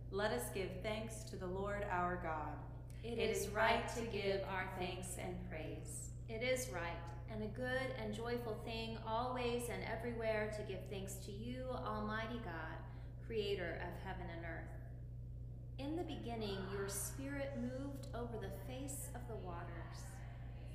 Let 0.09 0.31
us 0.31 0.49
give 0.51 0.71
thanks 0.81 1.21
to 1.29 1.35
the 1.35 1.45
Lord 1.45 1.85
our 1.91 2.19
God. 2.23 2.57
It 3.03 3.19
is 3.19 3.49
right 3.49 3.87
to 3.89 4.01
give 4.01 4.41
our 4.49 4.67
thanks 4.79 5.17
and 5.19 5.35
praise. 5.47 6.09
It 6.27 6.41
is 6.41 6.69
right 6.73 6.97
and 7.31 7.43
a 7.43 7.55
good 7.55 7.93
and 8.01 8.15
joyful 8.15 8.57
thing 8.65 8.97
always 9.07 9.69
and 9.69 9.83
everywhere 9.83 10.51
to 10.57 10.63
give 10.63 10.79
thanks 10.89 11.17
to 11.27 11.31
you, 11.31 11.65
Almighty 11.85 12.41
God, 12.43 12.77
creator 13.27 13.79
of 13.83 14.07
heaven 14.07 14.25
and 14.35 14.43
earth. 14.43 14.73
In 15.77 15.95
the 15.95 16.01
beginning, 16.01 16.57
your 16.73 16.89
spirit 16.89 17.51
moved 17.61 18.07
over 18.15 18.37
the 18.41 18.73
face 18.73 19.09
of 19.13 19.21
the 19.27 19.35
waters. 19.35 20.01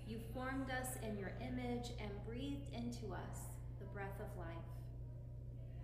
You 0.06 0.20
formed 0.32 0.70
us 0.70 0.90
in 1.02 1.18
your 1.18 1.32
image 1.40 1.90
and 2.00 2.10
breathed 2.24 2.72
into 2.72 3.12
us 3.12 3.40
the 3.80 3.86
breath 3.86 4.20
of 4.20 4.38
life. 4.38 4.69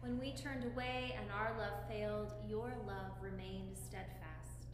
When 0.07 0.20
we 0.20 0.30
turned 0.34 0.64
away 0.64 1.16
and 1.18 1.26
our 1.32 1.59
love 1.59 1.82
failed, 1.90 2.32
your 2.48 2.72
love 2.86 3.11
remained 3.20 3.76
steadfast. 3.76 4.68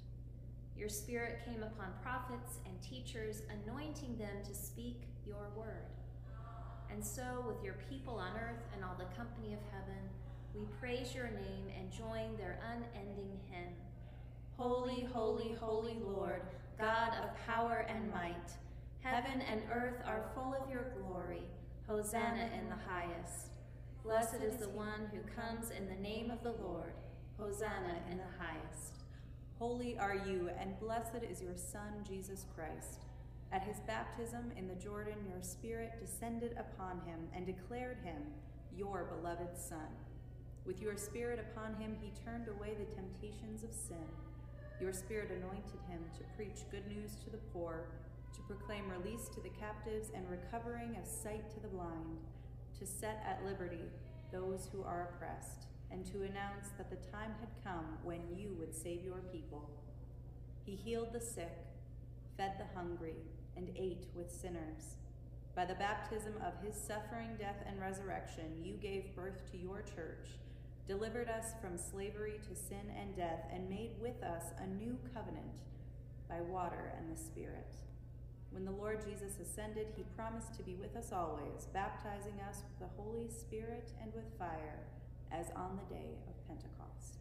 Your 0.76 0.91
Spirit 0.91 1.41
came 1.47 1.62
upon 1.62 1.95
prophets 2.03 2.59
and 2.66 2.74
teachers, 2.83 3.41
anointing 3.64 4.18
them 4.18 4.45
to 4.47 4.55
speak 4.55 5.05
your 5.26 5.49
word. 5.57 5.89
And 6.91 7.03
so, 7.03 7.47
with 7.47 7.64
your 7.64 7.76
people 7.89 8.16
on 8.16 8.37
earth 8.37 8.61
and 8.74 8.85
all 8.85 8.95
the 8.99 9.16
company 9.16 9.55
of 9.55 9.61
heaven, 9.72 10.05
we 10.55 10.66
praise 10.78 11.14
your 11.14 11.28
name 11.30 11.64
and 11.78 11.91
join 11.91 12.37
their 12.37 12.61
unending 12.70 13.41
hymn. 13.51 13.72
Holy, 14.59 15.09
holy, 15.14 15.57
holy 15.59 15.97
Lord, 16.05 16.43
God 16.78 17.14
of 17.24 17.35
power 17.47 17.87
and 17.89 18.12
might, 18.12 18.51
heaven 19.01 19.41
and 19.51 19.62
earth 19.72 20.03
are 20.05 20.30
full 20.35 20.55
of 20.55 20.70
your 20.70 20.93
glory. 21.01 21.45
Hosanna 21.89 22.51
in 22.61 22.68
the 22.68 22.76
highest. 22.87 23.52
Blessed 24.05 24.43
is 24.43 24.57
the 24.57 24.69
one 24.71 25.09
who 25.13 25.21
comes 25.41 25.71
in 25.71 25.89
the 25.89 26.03
name 26.03 26.33
of 26.33 26.43
the 26.43 26.61
Lord. 26.61 26.93
Hosanna 27.39 28.03
in 28.11 28.17
the 28.17 28.35
highest. 28.37 28.99
Holy 29.61 29.97
are 29.97 30.21
you, 30.27 30.51
and 30.59 30.79
blessed 30.81 31.23
is 31.23 31.41
your 31.41 31.57
Son, 31.57 32.03
Jesus 32.05 32.45
Christ. 32.57 33.05
At 33.53 33.63
his 33.63 33.79
baptism 33.87 34.51
in 34.57 34.67
the 34.67 34.75
Jordan, 34.75 35.15
your 35.31 35.41
Spirit 35.41 36.01
descended 36.01 36.57
upon 36.59 37.01
him 37.07 37.29
and 37.33 37.47
declared 37.47 37.99
him 38.03 38.23
your 38.77 39.05
beloved 39.05 39.57
Son. 39.57 39.95
With 40.67 40.83
your 40.83 40.97
Spirit 40.97 41.39
upon 41.39 41.81
him, 41.81 41.97
he 42.01 42.11
turned 42.25 42.49
away 42.49 42.75
the 42.75 42.97
temptations 42.97 43.63
of 43.63 43.73
sin. 43.73 44.09
Your 44.81 44.93
Spirit 44.93 45.31
anointed 45.31 45.79
him 45.89 46.01
to 46.19 46.25
preach 46.37 46.69
good 46.73 46.89
news 46.89 47.15
to 47.23 47.31
the 47.31 47.45
poor, 47.53 47.85
to 48.35 48.41
proclaim 48.49 48.91
release 48.91 49.29
to 49.29 49.41
the 49.41 49.57
captives 49.61 50.11
and 50.13 50.29
recovering 50.29 50.97
of 50.97 51.07
sight 51.07 51.49
to 51.55 51.61
the 51.61 51.69
blind, 51.69 52.19
to 52.83 52.89
set 52.89 53.24
at 53.24 53.45
liberty 53.45 53.85
those 54.33 54.68
who 54.72 54.83
are 54.83 55.11
oppressed, 55.14 55.66
and 55.93 56.05
to 56.05 56.22
announce 56.22 56.70
that 56.76 56.91
the 56.91 57.11
time 57.12 57.33
had 57.39 57.62
come 57.62 57.99
when 58.03 58.20
you 58.35 58.57
would 58.59 58.74
save 58.74 59.05
your 59.05 59.20
people. 59.30 59.70
He 60.64 60.74
healed 60.74 61.12
the 61.12 61.20
sick, 61.20 61.53
fed 62.37 62.55
the 62.59 62.76
hungry, 62.76 63.14
and 63.57 63.68
ate 63.76 64.07
with 64.16 64.33
sinners. 64.33 64.97
By 65.55 65.66
the 65.66 65.74
baptism 65.74 66.33
of 66.45 66.55
his 66.66 66.74
suffering, 66.74 67.37
death, 67.39 67.62
and 67.68 67.80
resurrection, 67.80 68.64
you 68.64 68.74
gave 68.74 69.14
birth 69.14 69.49
to 69.53 69.59
your 69.59 69.83
church, 69.83 70.30
delivered 70.89 71.28
us 71.28 71.53
from 71.61 71.78
slavery 71.78 72.41
to 72.49 72.57
sin 72.57 72.91
and 72.99 73.14
death, 73.14 73.45
and 73.55 73.70
made 73.70 73.93
with 74.01 74.20
us 74.24 74.47
a 74.59 74.66
new 74.66 74.99
covenant 75.14 75.61
by 76.28 76.41
water 76.41 76.95
and 76.99 77.14
the 77.14 77.20
Spirit. 77.20 77.76
When 78.53 78.65
the 78.65 78.71
Lord 78.71 79.05
Jesus 79.05 79.39
ascended, 79.41 79.87
he 79.97 80.05
promised 80.15 80.55
to 80.55 80.63
be 80.63 80.75
with 80.75 80.95
us 80.97 81.11
always, 81.13 81.67
baptizing 81.73 82.39
us 82.49 82.63
with 82.69 82.89
the 82.89 83.03
Holy 83.03 83.29
Spirit 83.29 83.91
and 84.03 84.13
with 84.15 84.39
fire, 84.39 84.79
as 85.33 85.47
on 85.57 85.79
the 85.79 85.95
day 85.95 86.19
of 86.29 86.47
Pentecost. 86.47 87.17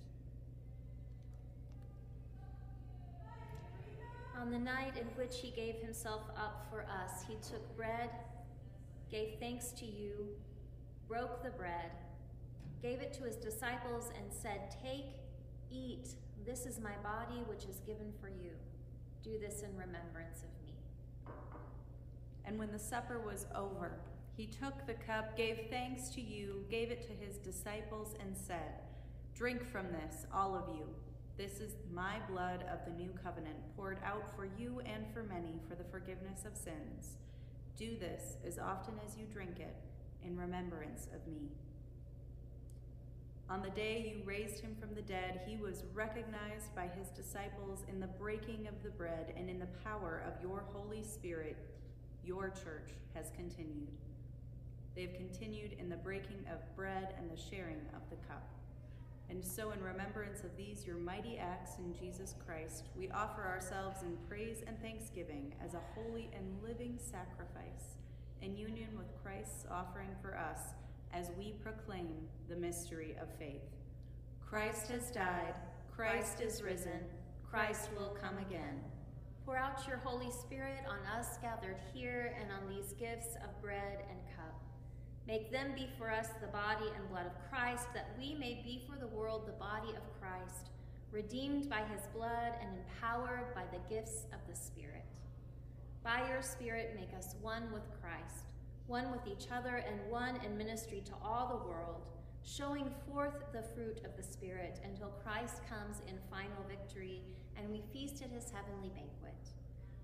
On 4.41 4.51
the 4.51 4.59
night 4.59 4.97
in 4.97 5.05
which 5.15 5.37
he 5.39 5.51
gave 5.51 5.75
himself 5.75 6.23
up 6.35 6.67
for 6.69 6.81
us, 6.81 7.23
he 7.27 7.35
took 7.35 7.77
bread, 7.77 8.09
gave 9.09 9.39
thanks 9.39 9.71
to 9.73 9.85
you, 9.85 10.29
broke 11.07 11.43
the 11.43 11.51
bread, 11.51 11.91
gave 12.81 13.01
it 13.01 13.13
to 13.13 13.23
his 13.23 13.35
disciples, 13.35 14.09
and 14.17 14.33
said, 14.33 14.75
Take, 14.83 15.13
eat, 15.69 16.09
this 16.45 16.65
is 16.65 16.79
my 16.79 16.95
body 17.03 17.43
which 17.45 17.65
is 17.65 17.79
given 17.85 18.11
for 18.19 18.29
you. 18.29 18.51
Do 19.23 19.37
this 19.39 19.61
in 19.61 19.69
remembrance 19.77 20.39
of 20.39 20.49
me. 20.59 20.60
And 22.45 22.57
when 22.57 22.71
the 22.71 22.79
supper 22.79 23.19
was 23.19 23.45
over, 23.55 23.99
he 24.35 24.47
took 24.47 24.85
the 24.85 24.93
cup, 24.93 25.37
gave 25.37 25.67
thanks 25.69 26.09
to 26.09 26.21
you, 26.21 26.65
gave 26.69 26.89
it 26.89 27.03
to 27.03 27.25
his 27.25 27.37
disciples, 27.37 28.15
and 28.19 28.35
said, 28.35 28.81
Drink 29.35 29.63
from 29.71 29.87
this, 29.91 30.25
all 30.33 30.55
of 30.55 30.75
you. 30.75 30.85
This 31.37 31.59
is 31.59 31.75
my 31.91 32.17
blood 32.29 32.63
of 32.71 32.85
the 32.85 32.97
new 32.97 33.11
covenant, 33.23 33.57
poured 33.75 33.99
out 34.05 34.35
for 34.35 34.45
you 34.45 34.81
and 34.85 35.05
for 35.13 35.23
many 35.23 35.59
for 35.67 35.75
the 35.75 35.83
forgiveness 35.83 36.45
of 36.45 36.55
sins. 36.55 37.17
Do 37.77 37.97
this 37.97 38.35
as 38.45 38.59
often 38.59 38.95
as 39.05 39.17
you 39.17 39.25
drink 39.25 39.59
it 39.59 39.75
in 40.23 40.37
remembrance 40.37 41.07
of 41.15 41.25
me. 41.31 41.49
On 43.49 43.61
the 43.61 43.69
day 43.71 44.13
you 44.15 44.23
raised 44.23 44.61
him 44.61 44.75
from 44.79 44.93
the 44.95 45.01
dead, 45.01 45.41
he 45.45 45.57
was 45.57 45.83
recognized 45.93 46.73
by 46.75 46.87
his 46.87 47.09
disciples 47.09 47.83
in 47.89 47.99
the 47.99 48.07
breaking 48.07 48.67
of 48.67 48.81
the 48.81 48.91
bread 48.91 49.33
and 49.35 49.49
in 49.49 49.59
the 49.59 49.67
power 49.83 50.23
of 50.25 50.41
your 50.41 50.63
Holy 50.71 51.03
Spirit. 51.03 51.57
Your 52.23 52.49
church 52.49 52.91
has 53.13 53.31
continued. 53.35 53.89
They 54.95 55.03
have 55.03 55.15
continued 55.15 55.75
in 55.79 55.89
the 55.89 55.95
breaking 55.97 56.45
of 56.51 56.75
bread 56.75 57.15
and 57.17 57.29
the 57.29 57.41
sharing 57.41 57.81
of 57.95 58.01
the 58.09 58.17
cup. 58.27 58.47
And 59.29 59.43
so, 59.43 59.71
in 59.71 59.81
remembrance 59.81 60.43
of 60.43 60.55
these 60.57 60.85
your 60.85 60.97
mighty 60.97 61.37
acts 61.37 61.77
in 61.77 61.93
Jesus 61.97 62.35
Christ, 62.45 62.89
we 62.97 63.09
offer 63.11 63.45
ourselves 63.45 64.03
in 64.03 64.17
praise 64.27 64.61
and 64.67 64.79
thanksgiving 64.81 65.53
as 65.63 65.73
a 65.73 65.79
holy 65.95 66.29
and 66.35 66.61
living 66.61 66.99
sacrifice, 66.99 67.95
in 68.41 68.57
union 68.57 68.89
with 68.97 69.07
Christ's 69.23 69.65
offering 69.71 70.09
for 70.21 70.37
us 70.37 70.59
as 71.13 71.31
we 71.37 71.53
proclaim 71.63 72.09
the 72.49 72.57
mystery 72.57 73.15
of 73.21 73.29
faith. 73.39 73.63
Christ 74.45 74.89
has 74.91 75.11
died, 75.11 75.55
Christ 75.95 76.41
is 76.41 76.61
risen, 76.61 76.99
Christ 77.49 77.89
will 77.97 78.17
come 78.21 78.37
again. 78.37 78.81
Pour 79.51 79.59
out 79.59 79.85
your 79.85 79.97
Holy 79.97 80.31
Spirit 80.31 80.79
on 80.87 81.19
us 81.19 81.37
gathered 81.41 81.75
here 81.93 82.33
and 82.39 82.49
on 82.53 82.73
these 82.73 82.93
gifts 82.93 83.35
of 83.43 83.61
bread 83.61 83.99
and 84.09 84.17
cup. 84.33 84.63
Make 85.27 85.51
them 85.51 85.73
be 85.75 85.89
for 85.97 86.09
us 86.09 86.29
the 86.39 86.47
body 86.47 86.85
and 86.95 87.09
blood 87.09 87.25
of 87.25 87.33
Christ, 87.49 87.87
that 87.93 88.15
we 88.17 88.33
may 88.33 88.61
be 88.63 88.81
for 88.87 88.97
the 88.97 89.13
world 89.13 89.45
the 89.45 89.59
body 89.59 89.89
of 89.89 90.21
Christ, 90.21 90.69
redeemed 91.11 91.69
by 91.69 91.81
his 91.93 92.07
blood 92.15 92.53
and 92.61 92.69
empowered 92.77 93.53
by 93.53 93.63
the 93.73 93.93
gifts 93.93 94.23
of 94.31 94.39
the 94.47 94.55
Spirit. 94.55 95.19
By 96.01 96.25
your 96.29 96.41
Spirit, 96.41 96.95
make 96.97 97.13
us 97.13 97.35
one 97.41 97.73
with 97.73 97.83
Christ, 97.99 98.45
one 98.87 99.11
with 99.11 99.27
each 99.27 99.51
other, 99.51 99.83
and 99.85 100.09
one 100.09 100.37
in 100.45 100.57
ministry 100.57 101.03
to 101.07 101.13
all 101.21 101.49
the 101.49 101.67
world, 101.69 102.05
showing 102.41 102.89
forth 103.05 103.51
the 103.51 103.63
fruit 103.75 103.99
of 104.05 104.15
the 104.15 104.23
Spirit 104.23 104.79
until 104.85 105.09
Christ 105.09 105.59
comes 105.69 105.97
in 106.07 106.15
final 106.29 106.63
victory 106.69 107.21
and 107.61 107.71
we 107.71 107.81
feast 107.93 108.23
at 108.23 108.31
his 108.31 108.51
heavenly 108.51 108.89
banquet. 108.89 109.35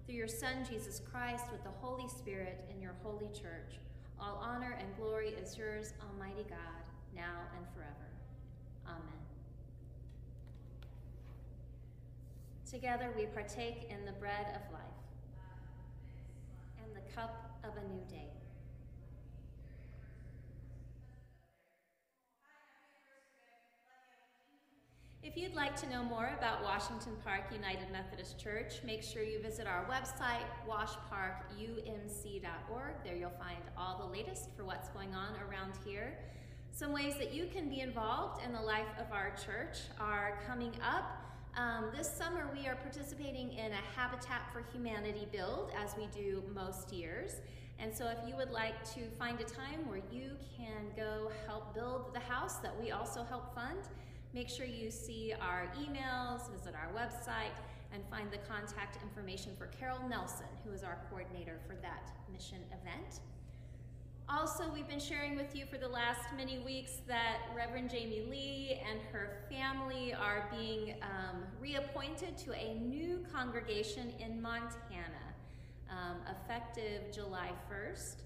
Through 0.06 0.16
your 0.16 0.28
Son, 0.28 0.66
Jesus 0.70 1.02
Christ, 1.12 1.46
with 1.52 1.64
the 1.64 1.72
Holy 1.82 2.08
Spirit 2.08 2.64
in 2.74 2.82
your 2.82 2.94
holy 3.04 3.28
church, 3.28 3.80
all 4.20 4.40
honor 4.42 4.78
and 4.80 4.88
glory 4.98 5.30
is 5.30 5.58
yours, 5.58 5.94
Almighty 6.02 6.46
God, 6.50 6.84
now 7.16 7.42
and 7.56 7.66
forever. 7.76 7.92
Amen. 8.88 9.02
Together 12.70 13.14
we 13.18 13.26
partake 13.26 13.90
in 13.90 14.06
the 14.06 14.14
bread 14.14 14.48
of 14.56 14.74
life 14.74 14.82
and 16.84 16.96
the 16.96 17.14
cup 17.14 17.60
of 17.64 17.72
a 17.78 17.88
new 17.88 18.02
day. 18.10 18.37
If 25.28 25.36
you'd 25.36 25.56
like 25.56 25.76
to 25.82 25.90
know 25.90 26.06
more 26.06 26.32
about 26.38 26.64
Washington 26.64 27.18
Park 27.22 27.52
United 27.52 27.92
Methodist 27.92 28.40
Church, 28.40 28.76
make 28.86 29.04
sure 29.04 29.24
you 29.24 29.42
visit 29.42 29.68
our 29.68 29.84
website, 29.84 30.46
washparkumc.org. 30.66 32.94
There 33.04 33.16
you'll 33.18 33.30
find 33.32 33.58
all 33.78 33.98
the 33.98 34.06
latest 34.06 34.56
for 34.56 34.64
what's 34.64 34.88
going 34.88 35.14
on 35.14 35.34
around 35.50 35.74
here. 35.84 36.18
Some 36.72 36.94
ways 36.94 37.18
that 37.18 37.34
you 37.34 37.48
can 37.48 37.68
be 37.68 37.82
involved 37.82 38.42
in 38.46 38.54
the 38.54 38.62
life 38.62 38.88
of 38.98 39.12
our 39.12 39.32
church 39.32 39.80
are 40.00 40.40
coming 40.48 40.72
up. 40.82 41.22
Um, 41.58 41.92
this 41.94 42.10
summer, 42.10 42.50
we 42.58 42.66
are 42.66 42.76
participating 42.76 43.52
in 43.52 43.74
a 43.74 43.82
Habitat 43.98 44.44
for 44.54 44.64
Humanity 44.72 45.28
build, 45.30 45.74
as 45.78 45.94
we 45.98 46.08
do 46.16 46.42
most 46.56 46.94
years. 46.94 47.42
And 47.80 47.94
so, 47.94 48.08
if 48.08 48.18
you 48.26 48.38
would 48.38 48.52
like 48.52 48.82
to 48.94 49.10
find 49.20 49.42
a 49.42 49.44
time 49.44 49.90
where 49.90 50.00
you 50.10 50.38
can 50.56 50.94
go 50.96 51.30
help 51.46 51.76
build 51.76 52.14
the 52.14 52.22
house 52.22 52.60
that 52.60 52.74
we 52.82 52.92
also 52.92 53.26
help 53.26 53.54
fund, 53.54 53.90
Make 54.38 54.50
sure 54.50 54.68
you 54.68 54.92
see 54.92 55.34
our 55.42 55.68
emails, 55.82 56.52
visit 56.52 56.76
our 56.76 56.94
website, 56.94 57.58
and 57.92 58.04
find 58.08 58.30
the 58.30 58.38
contact 58.38 59.02
information 59.02 59.54
for 59.58 59.66
Carol 59.66 60.08
Nelson, 60.08 60.46
who 60.64 60.72
is 60.74 60.84
our 60.84 61.00
coordinator 61.10 61.60
for 61.66 61.74
that 61.78 62.12
mission 62.32 62.60
event. 62.68 63.22
Also, 64.30 64.72
we've 64.72 64.88
been 64.88 65.00
sharing 65.00 65.36
with 65.36 65.56
you 65.56 65.66
for 65.66 65.80
the 65.80 65.88
last 65.88 66.20
many 66.36 66.60
weeks 66.60 66.98
that 67.08 67.50
Reverend 67.56 67.90
Jamie 67.90 68.28
Lee 68.30 68.80
and 68.88 69.02
her 69.12 69.40
family 69.50 70.14
are 70.14 70.48
being 70.56 70.98
um, 71.02 71.42
reappointed 71.60 72.38
to 72.38 72.54
a 72.54 72.76
new 72.76 73.26
congregation 73.34 74.14
in 74.20 74.40
Montana, 74.40 75.34
um, 75.90 76.18
effective 76.30 77.12
July 77.12 77.50
1st. 77.72 78.18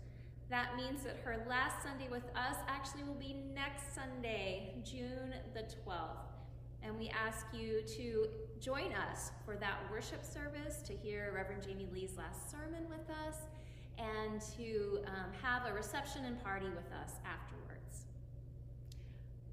That 0.51 0.75
means 0.75 1.03
that 1.03 1.15
her 1.23 1.45
last 1.47 1.81
Sunday 1.81 2.09
with 2.11 2.25
us 2.35 2.57
actually 2.67 3.03
will 3.03 3.13
be 3.13 3.37
next 3.55 3.95
Sunday, 3.95 4.75
June 4.83 5.33
the 5.53 5.61
12th. 5.61 6.27
And 6.83 6.99
we 6.99 7.09
ask 7.09 7.45
you 7.53 7.83
to 7.95 8.27
join 8.59 8.91
us 8.91 9.31
for 9.45 9.55
that 9.55 9.77
worship 9.89 10.25
service, 10.25 10.81
to 10.87 10.93
hear 10.93 11.31
Reverend 11.33 11.63
Jamie 11.63 11.87
Lee's 11.93 12.17
last 12.17 12.51
sermon 12.51 12.83
with 12.89 13.09
us, 13.25 13.37
and 13.97 14.41
to 14.57 14.99
um, 15.07 15.31
have 15.41 15.71
a 15.71 15.73
reception 15.73 16.25
and 16.25 16.43
party 16.43 16.65
with 16.65 16.91
us 17.01 17.13
afterwards. 17.23 17.60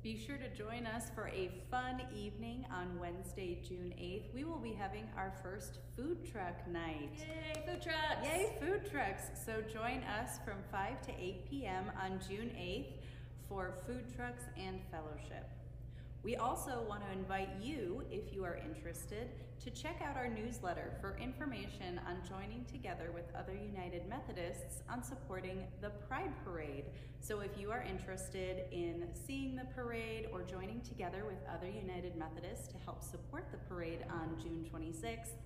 Be 0.02 0.16
sure 0.16 0.36
to 0.36 0.48
join 0.50 0.86
us 0.86 1.10
for 1.12 1.26
a 1.26 1.50
fun 1.72 2.00
evening 2.14 2.64
on 2.72 3.00
Wednesday, 3.00 3.58
June 3.68 3.92
8th. 3.98 4.32
We 4.32 4.44
will 4.44 4.60
be 4.60 4.72
having 4.72 5.08
our 5.16 5.32
first 5.42 5.78
food 5.96 6.24
truck 6.24 6.54
night. 6.68 7.10
Yay, 7.18 7.64
food 7.66 7.82
trucks! 7.82 8.22
Yay, 8.22 8.56
food 8.60 8.88
trucks! 8.88 9.24
So 9.44 9.60
join 9.60 10.04
us 10.04 10.38
from 10.44 10.58
5 10.70 11.02
to 11.02 11.10
8 11.10 11.50
p.m. 11.50 11.90
on 12.00 12.20
June 12.28 12.50
8th 12.56 12.92
for 13.48 13.74
food 13.88 14.04
trucks 14.14 14.44
and 14.56 14.78
fellowship. 14.92 15.50
We 16.24 16.34
also 16.34 16.84
want 16.88 17.02
to 17.06 17.12
invite 17.16 17.48
you, 17.62 18.02
if 18.10 18.34
you 18.34 18.44
are 18.44 18.56
interested, 18.56 19.30
to 19.64 19.70
check 19.70 20.02
out 20.04 20.16
our 20.16 20.28
newsletter 20.28 20.92
for 21.00 21.16
information 21.16 22.00
on 22.06 22.16
joining 22.28 22.64
together 22.64 23.12
with 23.14 23.24
other 23.36 23.54
United 23.54 24.08
Methodists 24.08 24.82
on 24.90 25.02
supporting 25.02 25.66
the 25.80 25.90
Pride 25.90 26.32
Parade. 26.44 26.86
So 27.20 27.40
if 27.40 27.56
you 27.56 27.70
are 27.70 27.82
interested 27.82 28.64
in 28.72 29.06
seeing 29.26 29.54
the 29.54 29.64
parade 29.76 30.28
or 30.32 30.42
joining 30.42 30.80
together 30.80 31.24
with 31.24 31.38
other 31.52 31.68
United 31.68 32.16
Methodists 32.16 32.66
to 32.68 32.78
help 32.84 33.02
support 33.02 33.46
the 33.52 33.58
parade 33.72 34.04
on 34.10 34.36
June 34.42 34.68
26th, 34.72 35.36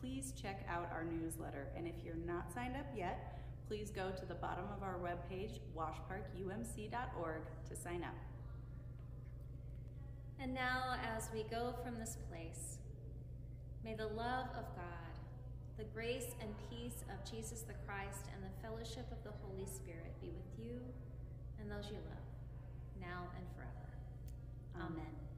please 0.00 0.32
check 0.40 0.66
out 0.68 0.90
our 0.92 1.04
newsletter. 1.04 1.68
And 1.76 1.86
if 1.86 1.94
you're 2.04 2.14
not 2.14 2.52
signed 2.52 2.76
up 2.76 2.86
yet, 2.94 3.40
please 3.68 3.90
go 3.90 4.10
to 4.10 4.26
the 4.26 4.34
bottom 4.34 4.64
of 4.76 4.82
our 4.82 4.98
webpage, 4.98 5.60
washparkumc.org, 5.76 7.42
to 7.68 7.76
sign 7.76 8.04
up. 8.04 8.29
And 10.42 10.54
now, 10.54 10.96
as 11.16 11.28
we 11.34 11.42
go 11.50 11.74
from 11.84 11.98
this 11.98 12.16
place, 12.30 12.78
may 13.84 13.94
the 13.94 14.06
love 14.06 14.46
of 14.56 14.64
God, 14.74 15.12
the 15.76 15.84
grace 15.84 16.34
and 16.40 16.50
peace 16.70 17.04
of 17.12 17.30
Jesus 17.30 17.60
the 17.60 17.74
Christ, 17.86 18.24
and 18.34 18.42
the 18.42 18.66
fellowship 18.66 19.06
of 19.12 19.22
the 19.22 19.36
Holy 19.44 19.66
Spirit 19.66 20.14
be 20.22 20.28
with 20.28 20.66
you 20.66 20.80
and 21.60 21.70
those 21.70 21.90
you 21.90 21.98
love, 22.08 22.26
now 23.00 23.28
and 23.36 23.44
forever. 23.54 24.88
Amen. 24.88 25.29